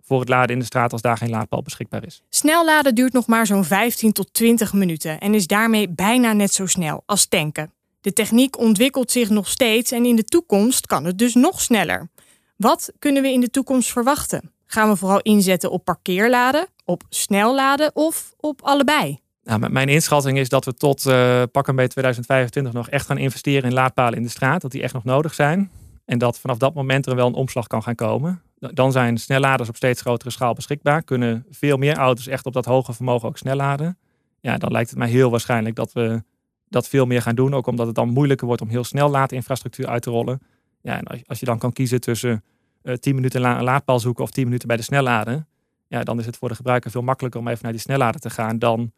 voor 0.00 0.20
het 0.20 0.28
laden 0.28 0.54
in 0.54 0.58
de 0.58 0.64
straat 0.64 0.92
als 0.92 1.02
daar 1.02 1.16
geen 1.16 1.30
laadpaal 1.30 1.62
beschikbaar 1.62 2.06
is. 2.06 2.22
Snel 2.28 2.64
laden 2.64 2.94
duurt 2.94 3.12
nog 3.12 3.26
maar 3.26 3.46
zo'n 3.46 3.64
15 3.64 4.12
tot 4.12 4.34
20 4.34 4.72
minuten 4.72 5.20
en 5.20 5.34
is 5.34 5.46
daarmee 5.46 5.88
bijna 5.88 6.32
net 6.32 6.52
zo 6.52 6.66
snel 6.66 7.02
als 7.06 7.26
tanken. 7.26 7.72
De 8.00 8.12
techniek 8.12 8.58
ontwikkelt 8.58 9.10
zich 9.10 9.28
nog 9.28 9.48
steeds 9.48 9.92
en 9.92 10.04
in 10.04 10.16
de 10.16 10.24
toekomst 10.24 10.86
kan 10.86 11.04
het 11.04 11.18
dus 11.18 11.34
nog 11.34 11.60
sneller. 11.60 12.08
Wat 12.56 12.92
kunnen 12.98 13.22
we 13.22 13.32
in 13.32 13.40
de 13.40 13.50
toekomst 13.50 13.92
verwachten? 13.92 14.52
Gaan 14.66 14.88
we 14.88 14.96
vooral 14.96 15.20
inzetten 15.20 15.70
op 15.70 15.84
parkeerladen, 15.84 16.66
op 16.84 17.02
snelladen 17.08 17.96
of 17.96 18.34
op 18.36 18.62
allebei? 18.62 19.18
Nou, 19.44 19.70
mijn 19.70 19.88
inschatting 19.88 20.38
is 20.38 20.48
dat 20.48 20.64
we 20.64 20.74
tot 20.74 21.04
uh, 21.06 21.42
pak 21.52 21.68
een 21.68 21.76
beetje 21.76 21.90
2025 21.90 22.72
nog 22.72 22.88
echt 22.88 23.06
gaan 23.06 23.18
investeren 23.18 23.68
in 23.68 23.74
laadpalen 23.74 24.18
in 24.18 24.22
de 24.22 24.28
straat. 24.28 24.60
Dat 24.60 24.70
die 24.70 24.82
echt 24.82 24.94
nog 24.94 25.04
nodig 25.04 25.34
zijn. 25.34 25.70
En 26.04 26.18
dat 26.18 26.38
vanaf 26.38 26.58
dat 26.58 26.74
moment 26.74 27.06
er 27.06 27.14
wel 27.14 27.26
een 27.26 27.34
omslag 27.34 27.66
kan 27.66 27.82
gaan 27.82 27.94
komen. 27.94 28.42
Dan 28.72 28.92
zijn 28.92 29.18
snelladers 29.18 29.68
op 29.68 29.76
steeds 29.76 30.00
grotere 30.00 30.30
schaal 30.30 30.54
beschikbaar. 30.54 31.02
Kunnen 31.02 31.46
veel 31.50 31.76
meer 31.76 31.96
auto's 31.96 32.26
echt 32.26 32.46
op 32.46 32.52
dat 32.52 32.64
hoge 32.64 32.92
vermogen 32.92 33.28
ook 33.28 33.38
snel 33.38 33.56
laden. 33.56 33.98
Ja, 34.40 34.58
dan 34.58 34.72
lijkt 34.72 34.90
het 34.90 34.98
mij 34.98 35.08
heel 35.08 35.30
waarschijnlijk 35.30 35.76
dat 35.76 35.92
we 35.92 36.22
dat 36.68 36.88
veel 36.88 37.06
meer 37.06 37.22
gaan 37.22 37.34
doen. 37.34 37.54
Ook 37.54 37.66
omdat 37.66 37.86
het 37.86 37.94
dan 37.94 38.08
moeilijker 38.08 38.46
wordt 38.46 38.62
om 38.62 38.68
heel 38.68 38.84
snel 38.84 39.10
laadinfrastructuur 39.10 39.86
uit 39.86 40.02
te 40.02 40.10
rollen. 40.10 40.40
Ja, 40.80 40.98
en 40.98 41.24
als 41.26 41.40
je 41.40 41.46
dan 41.46 41.58
kan 41.58 41.72
kiezen 41.72 42.00
tussen 42.00 42.44
uh, 42.82 42.92
eh, 42.92 42.98
10 42.98 43.14
minuten 43.14 43.44
een 43.44 43.62
laadpaal 43.62 44.00
zoeken 44.00 44.24
of 44.24 44.30
10 44.30 44.44
minuten 44.44 44.68
bij 44.68 44.76
de 44.76 44.82
snelladen. 44.82 45.48
Ja, 45.86 46.02
dan 46.02 46.18
is 46.18 46.26
het 46.26 46.36
voor 46.36 46.48
de 46.48 46.54
gebruiker 46.54 46.90
veel 46.90 47.02
makkelijker 47.02 47.40
om 47.40 47.48
even 47.48 47.62
naar 47.62 47.72
die 47.72 47.80
snelladen 47.80 48.20
te 48.20 48.30
gaan 48.30 48.58
dan 48.58 48.92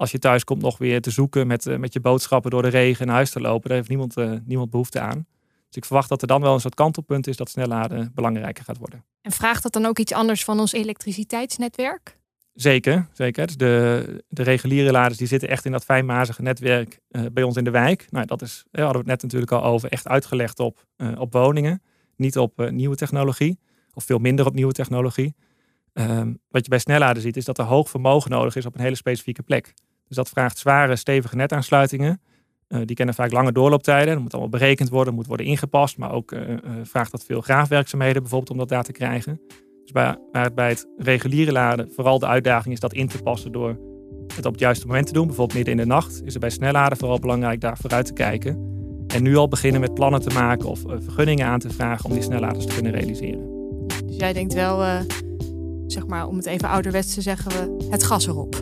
als 0.00 0.10
je 0.10 0.18
thuis 0.18 0.44
komt 0.44 0.62
nog 0.62 0.78
weer 0.78 1.00
te 1.00 1.10
zoeken 1.10 1.46
met, 1.46 1.66
uh, 1.66 1.76
met 1.76 1.92
je 1.92 2.00
boodschappen 2.00 2.50
door 2.50 2.62
de 2.62 2.68
regen 2.68 3.06
naar 3.06 3.14
huis 3.14 3.30
te 3.30 3.40
lopen. 3.40 3.68
Daar 3.68 3.76
heeft 3.76 3.88
niemand, 3.88 4.18
uh, 4.18 4.32
niemand 4.44 4.70
behoefte 4.70 5.00
aan. 5.00 5.26
Dus 5.70 5.78
ik 5.78 5.84
verwacht 5.84 6.08
dat 6.08 6.22
er 6.22 6.28
dan 6.28 6.40
wel 6.40 6.54
een 6.54 6.60
soort 6.60 6.74
kantelpunt 6.74 7.26
is 7.26 7.36
dat 7.36 7.50
snelladen 7.50 8.10
belangrijker 8.14 8.64
gaat 8.64 8.78
worden. 8.78 9.04
En 9.20 9.32
vraagt 9.32 9.62
dat 9.62 9.72
dan 9.72 9.86
ook 9.86 9.98
iets 9.98 10.12
anders 10.12 10.44
van 10.44 10.60
ons 10.60 10.72
elektriciteitsnetwerk? 10.72 12.18
Zeker, 12.52 13.08
zeker. 13.12 13.46
Dus 13.46 13.56
de, 13.56 14.24
de 14.28 14.42
reguliere 14.42 14.90
laders 14.90 15.18
die 15.18 15.26
zitten 15.26 15.48
echt 15.48 15.64
in 15.64 15.72
dat 15.72 15.84
fijnmazige 15.84 16.42
netwerk 16.42 17.00
uh, 17.10 17.22
bij 17.32 17.42
ons 17.42 17.56
in 17.56 17.64
de 17.64 17.70
wijk. 17.70 18.06
Nou, 18.10 18.26
dat 18.26 18.42
is, 18.42 18.64
daar 18.70 18.84
hadden 18.84 19.04
we 19.04 19.10
het 19.10 19.20
net 19.20 19.32
natuurlijk 19.32 19.62
al 19.62 19.70
over, 19.70 19.88
echt 19.88 20.08
uitgelegd 20.08 20.58
op, 20.58 20.84
uh, 20.96 21.20
op 21.20 21.32
woningen. 21.32 21.82
Niet 22.16 22.38
op 22.38 22.60
uh, 22.60 22.70
nieuwe 22.70 22.96
technologie, 22.96 23.58
of 23.92 24.04
veel 24.04 24.18
minder 24.18 24.46
op 24.46 24.54
nieuwe 24.54 24.72
technologie. 24.72 25.34
Um, 25.92 26.40
wat 26.48 26.64
je 26.64 26.70
bij 26.70 26.78
snelladen 26.78 27.22
ziet, 27.22 27.36
is 27.36 27.44
dat 27.44 27.58
er 27.58 27.64
hoog 27.64 27.90
vermogen 27.90 28.30
nodig 28.30 28.56
is 28.56 28.66
op 28.66 28.74
een 28.74 28.80
hele 28.80 28.94
specifieke 28.94 29.42
plek. 29.42 29.74
Dus 30.06 30.16
dat 30.16 30.28
vraagt 30.28 30.58
zware, 30.58 30.96
stevige 30.96 31.36
netaansluitingen. 31.36 32.20
Uh, 32.70 32.80
die 32.84 32.96
kennen 32.96 33.14
vaak 33.14 33.32
lange 33.32 33.52
doorlooptijden. 33.52 34.12
Dat 34.12 34.22
moet 34.22 34.32
allemaal 34.32 34.50
berekend 34.50 34.88
worden, 34.88 35.14
moet 35.14 35.26
worden 35.26 35.46
ingepast. 35.46 35.98
Maar 35.98 36.12
ook 36.12 36.32
uh, 36.32 36.48
uh, 36.48 36.56
vraagt 36.82 37.10
dat 37.10 37.24
veel 37.24 37.40
graafwerkzaamheden 37.40 38.22
bijvoorbeeld 38.22 38.50
om 38.50 38.58
dat 38.58 38.68
daar 38.68 38.84
te 38.84 38.92
krijgen. 38.92 39.40
Dus 39.82 39.92
bij, 39.92 40.16
het 40.32 40.54
bij 40.54 40.68
het 40.68 40.86
reguliere 40.96 41.52
laden 41.52 41.92
vooral 41.92 42.18
de 42.18 42.26
uitdaging 42.26 42.74
is 42.74 42.80
dat 42.80 42.92
in 42.92 43.08
te 43.08 43.22
passen 43.22 43.52
door 43.52 43.78
het 44.34 44.46
op 44.46 44.52
het 44.52 44.60
juiste 44.60 44.86
moment 44.86 45.06
te 45.06 45.12
doen. 45.12 45.26
Bijvoorbeeld 45.26 45.56
midden 45.56 45.74
in 45.74 45.80
de 45.80 45.94
nacht 45.94 46.22
is 46.24 46.32
het 46.32 46.40
bij 46.40 46.50
snelladen 46.50 46.98
vooral 46.98 47.18
belangrijk 47.18 47.60
daar 47.60 47.76
vooruit 47.76 48.06
te 48.06 48.12
kijken. 48.12 48.68
En 49.06 49.22
nu 49.22 49.36
al 49.36 49.48
beginnen 49.48 49.80
met 49.80 49.94
plannen 49.94 50.20
te 50.20 50.34
maken 50.34 50.68
of 50.68 50.80
vergunningen 50.80 51.46
aan 51.46 51.58
te 51.58 51.70
vragen 51.70 52.04
om 52.04 52.12
die 52.12 52.22
snelladers 52.22 52.66
te 52.66 52.74
kunnen 52.74 52.92
realiseren. 52.92 53.48
Dus 54.06 54.16
jij 54.16 54.32
denkt 54.32 54.54
wel, 54.54 55.04
zeg 55.86 56.06
maar 56.06 56.26
om 56.26 56.36
het 56.36 56.46
even 56.46 56.68
ouderwets 56.68 57.14
te 57.14 57.20
zeggen, 57.20 57.78
we 57.78 57.86
het 57.90 58.04
gas 58.04 58.26
erop. 58.26 58.58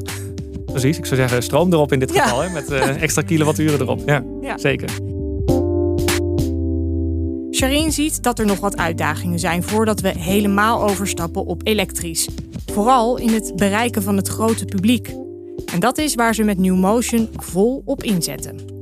Precies, 0.80 0.98
ik 0.98 1.06
zou 1.06 1.20
zeggen 1.20 1.42
stroom 1.42 1.72
erop 1.72 1.92
in 1.92 1.98
dit 1.98 2.12
geval, 2.12 2.40
hè, 2.40 2.50
met 2.50 2.70
uh, 2.70 3.02
extra 3.02 3.22
kilowatturen 3.22 3.80
erop. 3.80 4.02
Ja, 4.06 4.24
ja, 4.40 4.58
zeker. 4.58 4.88
Sharine 7.50 7.90
ziet 7.90 8.22
dat 8.22 8.38
er 8.38 8.46
nog 8.46 8.60
wat 8.60 8.76
uitdagingen 8.76 9.38
zijn 9.38 9.62
voordat 9.62 10.00
we 10.00 10.08
helemaal 10.08 10.88
overstappen 10.88 11.46
op 11.46 11.66
elektrisch. 11.66 12.28
Vooral 12.72 13.16
in 13.16 13.28
het 13.28 13.52
bereiken 13.56 14.02
van 14.02 14.16
het 14.16 14.28
grote 14.28 14.64
publiek. 14.64 15.14
En 15.72 15.80
dat 15.80 15.98
is 15.98 16.14
waar 16.14 16.34
ze 16.34 16.42
met 16.42 16.58
New 16.58 16.76
Motion 16.76 17.28
vol 17.36 17.82
op 17.84 18.02
inzetten 18.02 18.77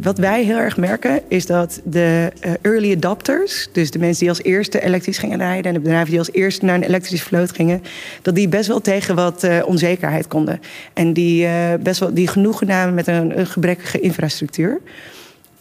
wat 0.00 0.18
wij 0.18 0.44
heel 0.44 0.56
erg 0.56 0.76
merken 0.76 1.20
is 1.28 1.46
dat 1.46 1.80
de 1.84 2.32
uh, 2.46 2.52
early 2.62 2.92
adopters, 2.92 3.68
dus 3.72 3.90
de 3.90 3.98
mensen 3.98 4.18
die 4.18 4.28
als 4.28 4.42
eerste 4.42 4.82
elektrisch 4.82 5.18
gingen 5.18 5.38
rijden 5.38 5.64
en 5.64 5.72
de 5.72 5.80
bedrijven 5.80 6.10
die 6.10 6.18
als 6.18 6.32
eerste 6.32 6.64
naar 6.64 6.74
een 6.74 6.82
elektrische 6.82 7.26
vloot 7.26 7.52
gingen, 7.52 7.82
dat 8.22 8.34
die 8.34 8.48
best 8.48 8.68
wel 8.68 8.80
tegen 8.80 9.14
wat 9.14 9.44
uh, 9.44 9.62
onzekerheid 9.66 10.28
konden. 10.28 10.60
En 10.92 11.12
die 11.12 11.44
uh, 11.44 11.74
best 11.80 12.00
wel 12.00 12.14
die 12.14 12.28
genoegen 12.28 12.66
namen 12.66 12.94
met 12.94 13.06
een, 13.06 13.38
een 13.38 13.46
gebrekkige 13.46 14.00
infrastructuur. 14.00 14.80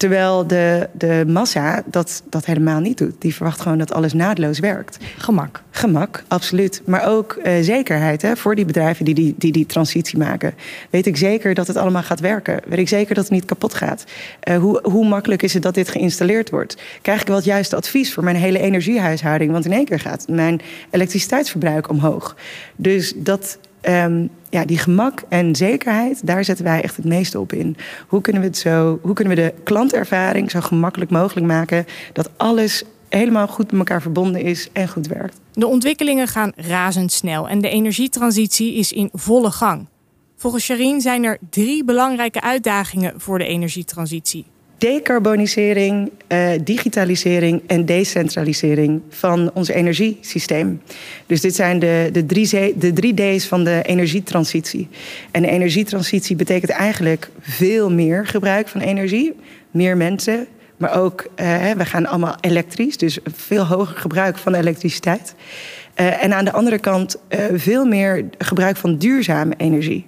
Terwijl 0.05 0.47
de, 0.47 0.89
de 0.93 1.23
massa 1.27 1.83
dat, 1.85 2.23
dat 2.29 2.45
helemaal 2.45 2.79
niet 2.79 2.97
doet. 2.97 3.21
Die 3.21 3.35
verwacht 3.35 3.61
gewoon 3.61 3.77
dat 3.77 3.93
alles 3.93 4.13
naadloos 4.13 4.59
werkt. 4.59 4.97
Gemak. 5.17 5.61
Gemak, 5.71 6.23
absoluut. 6.27 6.81
Maar 6.85 7.07
ook 7.07 7.39
uh, 7.43 7.53
zekerheid 7.61 8.21
hè, 8.21 8.35
voor 8.35 8.55
die 8.55 8.65
bedrijven 8.65 9.05
die 9.05 9.13
die, 9.13 9.35
die 9.37 9.51
die 9.51 9.65
transitie 9.65 10.17
maken. 10.17 10.53
Weet 10.89 11.05
ik 11.05 11.17
zeker 11.17 11.53
dat 11.53 11.67
het 11.67 11.77
allemaal 11.77 12.03
gaat 12.03 12.19
werken? 12.19 12.59
Weet 12.67 12.79
ik 12.79 12.87
zeker 12.87 13.15
dat 13.15 13.23
het 13.23 13.33
niet 13.33 13.45
kapot 13.45 13.73
gaat? 13.73 14.03
Uh, 14.49 14.57
hoe, 14.57 14.79
hoe 14.83 15.07
makkelijk 15.07 15.43
is 15.43 15.53
het 15.53 15.63
dat 15.63 15.73
dit 15.73 15.89
geïnstalleerd 15.89 16.49
wordt? 16.49 16.77
Krijg 17.01 17.21
ik 17.21 17.27
wel 17.27 17.35
het 17.35 17.45
juiste 17.45 17.75
advies 17.75 18.13
voor 18.13 18.23
mijn 18.23 18.35
hele 18.35 18.59
energiehuishouding? 18.59 19.51
Want 19.51 19.65
in 19.65 19.73
één 19.73 19.85
keer 19.85 19.99
gaat 19.99 20.25
mijn 20.27 20.61
elektriciteitsverbruik 20.89 21.89
omhoog. 21.89 22.35
Dus 22.75 23.13
dat 23.15 23.57
um, 23.81 24.29
ja, 24.55 24.65
die 24.65 24.77
gemak 24.77 25.23
en 25.29 25.55
zekerheid, 25.55 26.27
daar 26.27 26.43
zetten 26.43 26.65
wij 26.65 26.81
echt 26.81 26.95
het 26.95 27.05
meeste 27.05 27.39
op 27.39 27.53
in. 27.53 27.77
Hoe 28.07 28.21
kunnen 28.21 28.41
we, 28.41 28.47
het 28.47 28.57
zo, 28.57 28.99
hoe 29.01 29.13
kunnen 29.13 29.35
we 29.35 29.41
de 29.41 29.53
klantervaring 29.63 30.51
zo 30.51 30.61
gemakkelijk 30.61 31.11
mogelijk 31.11 31.47
maken 31.47 31.85
dat 32.13 32.29
alles 32.37 32.83
helemaal 33.09 33.47
goed 33.47 33.71
met 33.71 33.79
elkaar 33.79 34.01
verbonden 34.01 34.41
is 34.41 34.69
en 34.73 34.87
goed 34.87 35.07
werkt? 35.07 35.39
De 35.53 35.67
ontwikkelingen 35.67 36.27
gaan 36.27 36.51
razendsnel 36.55 37.49
en 37.49 37.61
de 37.61 37.69
energietransitie 37.69 38.75
is 38.75 38.91
in 38.91 39.09
volle 39.13 39.51
gang. 39.51 39.87
Volgens 40.35 40.63
Sharine 40.63 41.01
zijn 41.01 41.23
er 41.23 41.37
drie 41.49 41.83
belangrijke 41.83 42.41
uitdagingen 42.41 43.13
voor 43.17 43.37
de 43.37 43.45
energietransitie 43.45 44.45
decarbonisering, 44.85 46.11
uh, 46.27 46.49
digitalisering 46.63 47.61
en 47.67 47.85
decentralisering 47.85 49.01
van 49.09 49.51
ons 49.53 49.67
energiesysteem. 49.67 50.81
Dus 51.25 51.41
dit 51.41 51.55
zijn 51.55 51.79
de, 51.79 52.09
de, 52.11 52.25
drie, 52.25 52.73
de 52.77 53.13
D's 53.13 53.45
van 53.45 53.63
de 53.63 53.81
energietransitie. 53.85 54.87
En 55.31 55.41
de 55.41 55.47
energietransitie 55.47 56.35
betekent 56.35 56.71
eigenlijk 56.71 57.29
veel 57.39 57.91
meer 57.91 58.27
gebruik 58.27 58.67
van 58.67 58.81
energie, 58.81 59.33
meer 59.71 59.97
mensen. 59.97 60.47
Maar 60.77 60.99
ook, 60.99 61.27
uh, 61.39 61.71
we 61.71 61.85
gaan 61.85 62.05
allemaal 62.05 62.37
elektrisch, 62.41 62.97
dus 62.97 63.19
veel 63.33 63.65
hoger 63.65 63.97
gebruik 63.97 64.37
van 64.37 64.53
elektriciteit. 64.53 65.35
Uh, 65.95 66.23
en 66.23 66.33
aan 66.33 66.45
de 66.45 66.51
andere 66.51 66.79
kant 66.79 67.17
veel 67.53 67.85
meer 67.85 68.25
gebruik 68.37 68.77
van 68.77 68.97
duurzame 68.97 69.53
energie. 69.57 70.05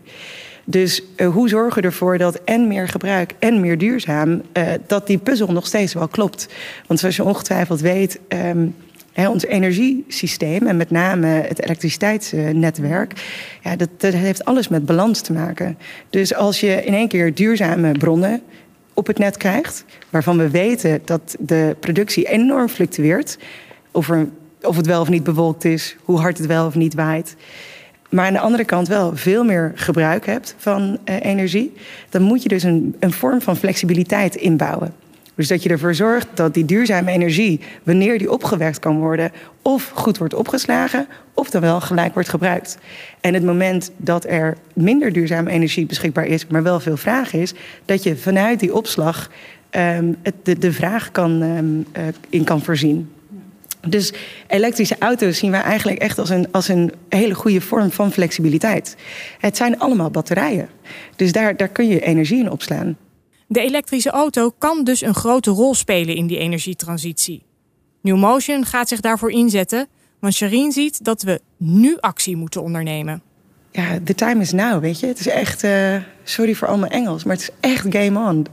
Dus 0.70 1.02
uh, 1.16 1.28
hoe 1.28 1.50
zorgen 1.50 1.82
we 1.82 1.88
ervoor 1.88 2.18
dat 2.18 2.36
en 2.44 2.68
meer 2.68 2.88
gebruik 2.88 3.34
en 3.40 3.60
meer 3.60 3.78
duurzaam, 3.78 4.30
uh, 4.54 4.68
dat 4.88 5.08
die 5.08 5.18
puzzel 5.18 5.52
nog 5.52 5.66
steeds 5.66 5.94
wel 5.94 6.08
klopt? 6.08 6.48
Want 6.88 7.00
zoals 7.00 7.16
je 7.16 7.24
ongetwijfeld 7.24 7.80
weet, 7.80 8.20
hè, 9.14 9.30
ons 9.30 9.46
energiesysteem 9.46 10.68
en 10.68 10.78
met 10.78 10.92
name 10.92 11.28
het 11.28 11.64
elektriciteitsnetwerk, 11.64 13.14
ja, 13.64 13.76
dat, 13.76 14.14
heeft 14.14 14.46
alles 14.46 14.68
met 14.68 14.86
balans 14.86 15.22
te 15.22 15.34
maken. 15.34 15.78
Dus 16.10 16.36
als 16.36 16.60
je 16.60 16.84
in 16.84 16.94
één 16.94 17.08
keer 17.08 17.34
duurzame 17.34 17.92
bronnen 17.92 18.42
op 18.94 19.08
het 19.08 19.18
net 19.18 19.38
krijgt, 19.38 19.86
waarvan 20.10 20.38
we 20.38 20.50
weten 20.50 21.02
dat 21.06 21.36
de 21.40 21.76
productie 21.80 22.30
enorm 22.30 22.68
fluctueert, 22.68 23.38
of 23.92 24.76
het 24.76 24.86
wel 24.86 25.02
of 25.02 25.10
niet 25.10 25.24
bewolkt 25.24 25.66
is, 25.66 25.96
hoe 26.04 26.20
hard 26.20 26.38
het 26.38 26.48
wel 26.48 26.66
of 26.66 26.76
niet 26.76 26.94
waait 26.94 27.36
maar 28.10 28.26
aan 28.26 28.34
de 28.34 28.40
andere 28.40 28.66
kant 28.66 28.88
wel 28.88 29.16
veel 29.16 29.44
meer 29.44 29.72
gebruik 29.76 30.26
hebt 30.26 30.56
van 30.58 30.98
uh, 31.06 31.16
energie, 31.26 31.74
dan 32.10 32.22
moet 32.22 32.44
je 32.44 32.50
dus 32.50 32.64
een, 32.64 32.96
een 33.00 33.14
vorm 33.14 33.42
van 33.42 33.56
flexibiliteit 33.56 34.36
inbouwen. 34.36 34.94
Dus 35.36 35.48
dat 35.48 35.64
je 35.64 35.70
ervoor 35.70 35.96
zorgt 35.96 36.28
dat 36.34 36.54
die 36.54 36.66
duurzame 36.66 37.12
energie, 37.12 37.60
wanneer 37.84 38.18
die 38.18 38.32
opgewekt 38.32 38.80
kan 38.80 39.00
worden, 39.00 39.32
of 39.62 39.92
goed 39.94 40.18
wordt 40.18 40.34
opgeslagen, 40.34 41.08
of 41.34 41.50
dan 41.50 41.62
wel 41.62 41.82
gelijk 41.82 42.14
wordt 42.14 42.30
gebruikt. 42.30 42.78
En 43.22 43.34
het 43.34 43.44
moment 43.44 43.92
dat 43.98 44.26
er 44.26 44.58
minder 44.74 45.14
duurzame 45.14 45.50
energie 45.50 45.86
beschikbaar 45.86 46.26
is, 46.26 46.48
maar 46.48 46.64
wel 46.64 46.80
veel 46.80 46.98
vraag 46.98 47.34
is, 47.34 47.54
dat 47.86 48.04
je 48.04 48.18
vanuit 48.18 48.60
die 48.60 48.76
opslag 48.76 49.30
um, 49.72 50.16
het, 50.22 50.62
de, 50.62 50.72
vraag 50.72 51.12
kan, 51.12 51.42
um, 51.42 51.86
uh, 51.98 52.04
in 52.30 52.44
kan 52.44 52.62
voorzien. 52.62 53.10
Dus 53.90 54.14
elektrische 54.48 54.96
auto's 55.00 55.38
zien 55.38 55.52
wij 55.52 55.62
eigenlijk 55.62 56.00
echt 56.00 56.20
als 56.20 56.30
een, 56.30 56.52
als 56.52 56.68
een 56.68 56.92
hele 57.10 57.34
goede 57.34 57.62
vorm 57.62 57.92
van 57.92 58.12
flexibiliteit. 58.12 58.96
Het 59.40 59.58
zijn 59.58 59.80
allemaal 59.80 60.12
batterijen. 60.12 60.70
Dus 61.16 61.32
daar, 61.32 61.58
daar 61.58 61.68
kun 61.68 61.88
je 61.88 62.02
energie 62.02 62.40
in 62.40 62.52
opslaan. 62.52 62.98
De 63.48 63.60
elektrische 63.60 64.10
auto 64.10 64.50
kan 64.58 64.84
dus 64.84 65.02
een 65.02 65.16
grote 65.16 65.52
rol 65.52 65.76
spelen 65.76 66.16
in 66.16 66.28
die 66.28 66.38
energietransitie. 66.38 67.44
New 68.02 68.18
Motion 68.18 68.66
gaat 68.66 68.88
zich 68.88 69.00
daarvoor 69.00 69.32
inzetten, 69.32 69.88
want 70.20 70.34
Sharine 70.34 70.72
ziet 70.72 71.04
dat 71.04 71.22
we 71.22 71.42
nu 71.58 71.98
actie 72.00 72.36
moeten 72.36 72.62
ondernemen. 72.62 73.22
Ja, 73.78 74.00
the 74.04 74.16
time 74.16 74.42
is 74.42 74.52
now, 74.52 74.82
weet 74.82 75.00
je. 75.00 75.08
Het 75.08 75.20
is 75.20 75.28
echt, 75.28 75.64
uh, 75.64 75.96
sorry 76.24 76.56
voor 76.56 76.68
al 76.68 76.78
mijn 76.78 76.92
Engels, 76.92 77.24
maar 77.24 77.36
het 77.36 77.44
is 77.44 77.70
echt 77.72 77.86
game 77.90 78.20
on. 78.20 78.46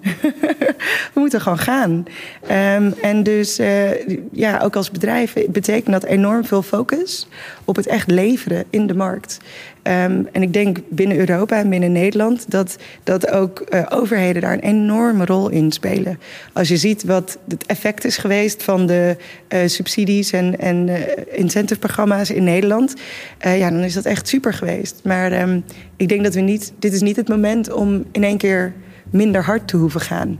We 1.14 1.20
moeten 1.20 1.40
gewoon 1.40 1.58
gaan. 1.58 2.04
Um, 2.50 2.94
en 3.02 3.22
dus, 3.22 3.58
uh, 3.58 4.08
ja, 4.32 4.60
ook 4.60 4.76
als 4.76 4.90
bedrijf 4.90 5.34
betekent 5.48 5.92
dat 5.92 6.04
enorm 6.04 6.44
veel 6.44 6.62
focus 6.62 7.26
op 7.64 7.76
het 7.76 7.86
echt 7.86 8.10
leveren 8.10 8.64
in 8.70 8.86
de 8.86 8.94
markt. 8.94 9.38
Um, 9.86 10.28
en 10.32 10.42
ik 10.42 10.52
denk 10.52 10.78
binnen 10.88 11.18
Europa 11.18 11.58
en 11.58 11.68
binnen 11.68 11.92
Nederland 11.92 12.50
dat, 12.50 12.76
dat 13.02 13.30
ook 13.30 13.64
uh, 13.68 13.86
overheden 13.88 14.42
daar 14.42 14.52
een 14.52 14.60
enorme 14.60 15.24
rol 15.24 15.48
in 15.48 15.72
spelen. 15.72 16.18
Als 16.52 16.68
je 16.68 16.76
ziet 16.76 17.04
wat 17.04 17.38
het 17.48 17.66
effect 17.66 18.04
is 18.04 18.16
geweest 18.16 18.62
van 18.62 18.86
de 18.86 19.16
uh, 19.48 19.60
subsidies 19.66 20.32
en, 20.32 20.58
en 20.58 20.88
uh, 20.88 20.96
incentiveprogramma's 21.32 22.30
in 22.30 22.44
Nederland, 22.44 22.94
ja, 23.38 23.70
dan 23.70 23.80
is 23.80 23.94
dat 23.94 24.04
echt 24.04 24.28
super 24.28 24.52
geweest. 24.52 25.00
Maar 25.02 25.42
um, 25.42 25.64
ik 25.96 26.08
denk 26.08 26.24
dat 26.24 26.34
we 26.34 26.40
niet, 26.40 26.72
dit 26.78 26.92
is 26.92 27.00
niet 27.00 27.16
het 27.16 27.28
moment 27.28 27.72
om 27.72 28.04
in 28.12 28.24
één 28.24 28.38
keer 28.38 28.72
minder 29.10 29.44
hard 29.44 29.68
te 29.68 29.76
hoeven 29.76 30.00
gaan. 30.00 30.38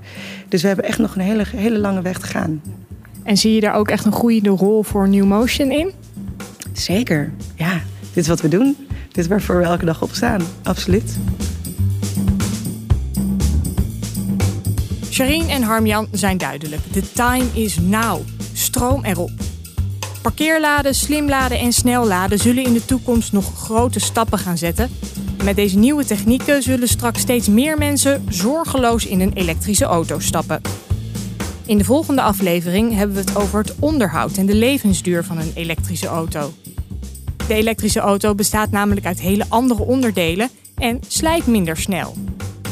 Dus 0.49 0.61
we 0.63 0.67
hebben 0.67 0.87
echt 0.87 0.99
nog 0.99 1.15
een 1.15 1.23
hele, 1.23 1.45
hele 1.57 1.79
lange 1.79 2.03
weg 2.03 2.19
te 2.19 2.27
gaan. 2.27 2.63
En 3.23 3.37
zie 3.37 3.55
je 3.55 3.61
daar 3.61 3.75
ook 3.75 3.89
echt 3.89 4.05
een 4.05 4.13
goede 4.13 4.49
rol 4.49 4.83
voor 4.83 5.09
New 5.09 5.25
Motion 5.25 5.71
in? 5.71 5.91
Zeker, 6.73 7.33
ja. 7.55 7.83
Dit 8.13 8.23
is 8.23 8.29
wat 8.29 8.41
we 8.41 8.49
doen. 8.49 8.77
Dit 9.15 9.25
is 9.25 9.31
waarvoor 9.31 9.57
we 9.57 9.65
elke 9.65 9.85
dag 9.85 10.03
opstaan. 10.03 10.43
Absoluut. 10.63 11.17
Sharine 15.11 15.53
en 15.53 15.63
Harmjan 15.63 16.07
zijn 16.13 16.39
duidelijk. 16.39 16.83
The 16.93 17.13
time 17.13 17.45
is 17.53 17.79
now. 17.81 18.21
Stroom 18.53 19.05
erop. 19.05 19.31
Parkeerladen, 20.23 20.95
slimladen 20.95 21.59
en 21.59 21.73
snelladen 21.73 22.39
zullen 22.39 22.65
in 22.65 22.73
de 22.73 22.85
toekomst 22.85 23.33
nog 23.33 23.59
grote 23.59 24.01
stappen 24.01 24.39
gaan 24.39 24.59
zetten. 24.59 24.91
Met 25.45 25.57
deze 25.57 25.79
nieuwe 25.79 26.05
technieken 26.05 26.63
zullen 26.63 26.89
straks 26.89 27.21
steeds 27.21 27.49
meer 27.49 27.79
mensen 27.79 28.27
zorgeloos 28.29 29.07
in 29.07 29.21
een 29.21 29.33
elektrische 29.33 29.85
auto 29.85 30.19
stappen. 30.19 30.61
In 31.67 31.79
de 31.79 31.85
volgende 31.85 32.23
aflevering 32.23 32.95
hebben 32.95 33.17
we 33.17 33.23
het 33.23 33.37
over 33.37 33.59
het 33.59 33.75
onderhoud 33.79 34.37
en 34.37 34.47
de 34.47 34.55
levensduur 34.55 35.25
van 35.25 35.39
een 35.39 35.53
elektrische 35.55 36.07
auto. 36.07 36.53
De 37.47 37.55
elektrische 37.55 38.01
auto 38.01 38.35
bestaat 38.35 38.71
namelijk 38.71 39.07
uit 39.07 39.21
hele 39.21 39.45
andere 39.49 39.83
onderdelen 39.83 40.49
en 40.77 41.01
slijt 41.09 41.47
minder 41.47 41.77
snel. 41.77 42.15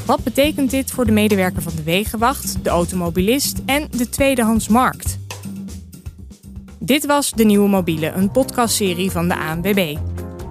Wat 0.06 0.24
betekent 0.24 0.70
dit 0.70 0.90
voor 0.90 1.06
de 1.06 1.12
medewerker 1.12 1.62
van 1.62 1.72
de 1.76 1.82
Wegenwacht, 1.82 2.64
de 2.64 2.70
automobilist 2.70 3.60
en 3.66 3.88
de 3.96 4.08
tweedehandsmarkt? 4.08 5.18
Dit 6.78 7.06
was 7.06 7.30
De 7.30 7.44
Nieuwe 7.44 7.68
Mobiele, 7.68 8.10
een 8.10 8.30
podcastserie 8.30 9.10
van 9.10 9.28
de 9.28 9.36
ANWB. 9.36 9.96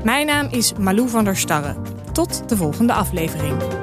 Mijn 0.04 0.26
naam 0.26 0.48
is 0.52 0.74
Malou 0.80 1.10
van 1.10 1.24
der 1.24 1.38
Starre. 1.38 1.76
Tot 2.12 2.50
de 2.50 2.58
volgende 2.58 2.94
aflevering. 2.94 3.81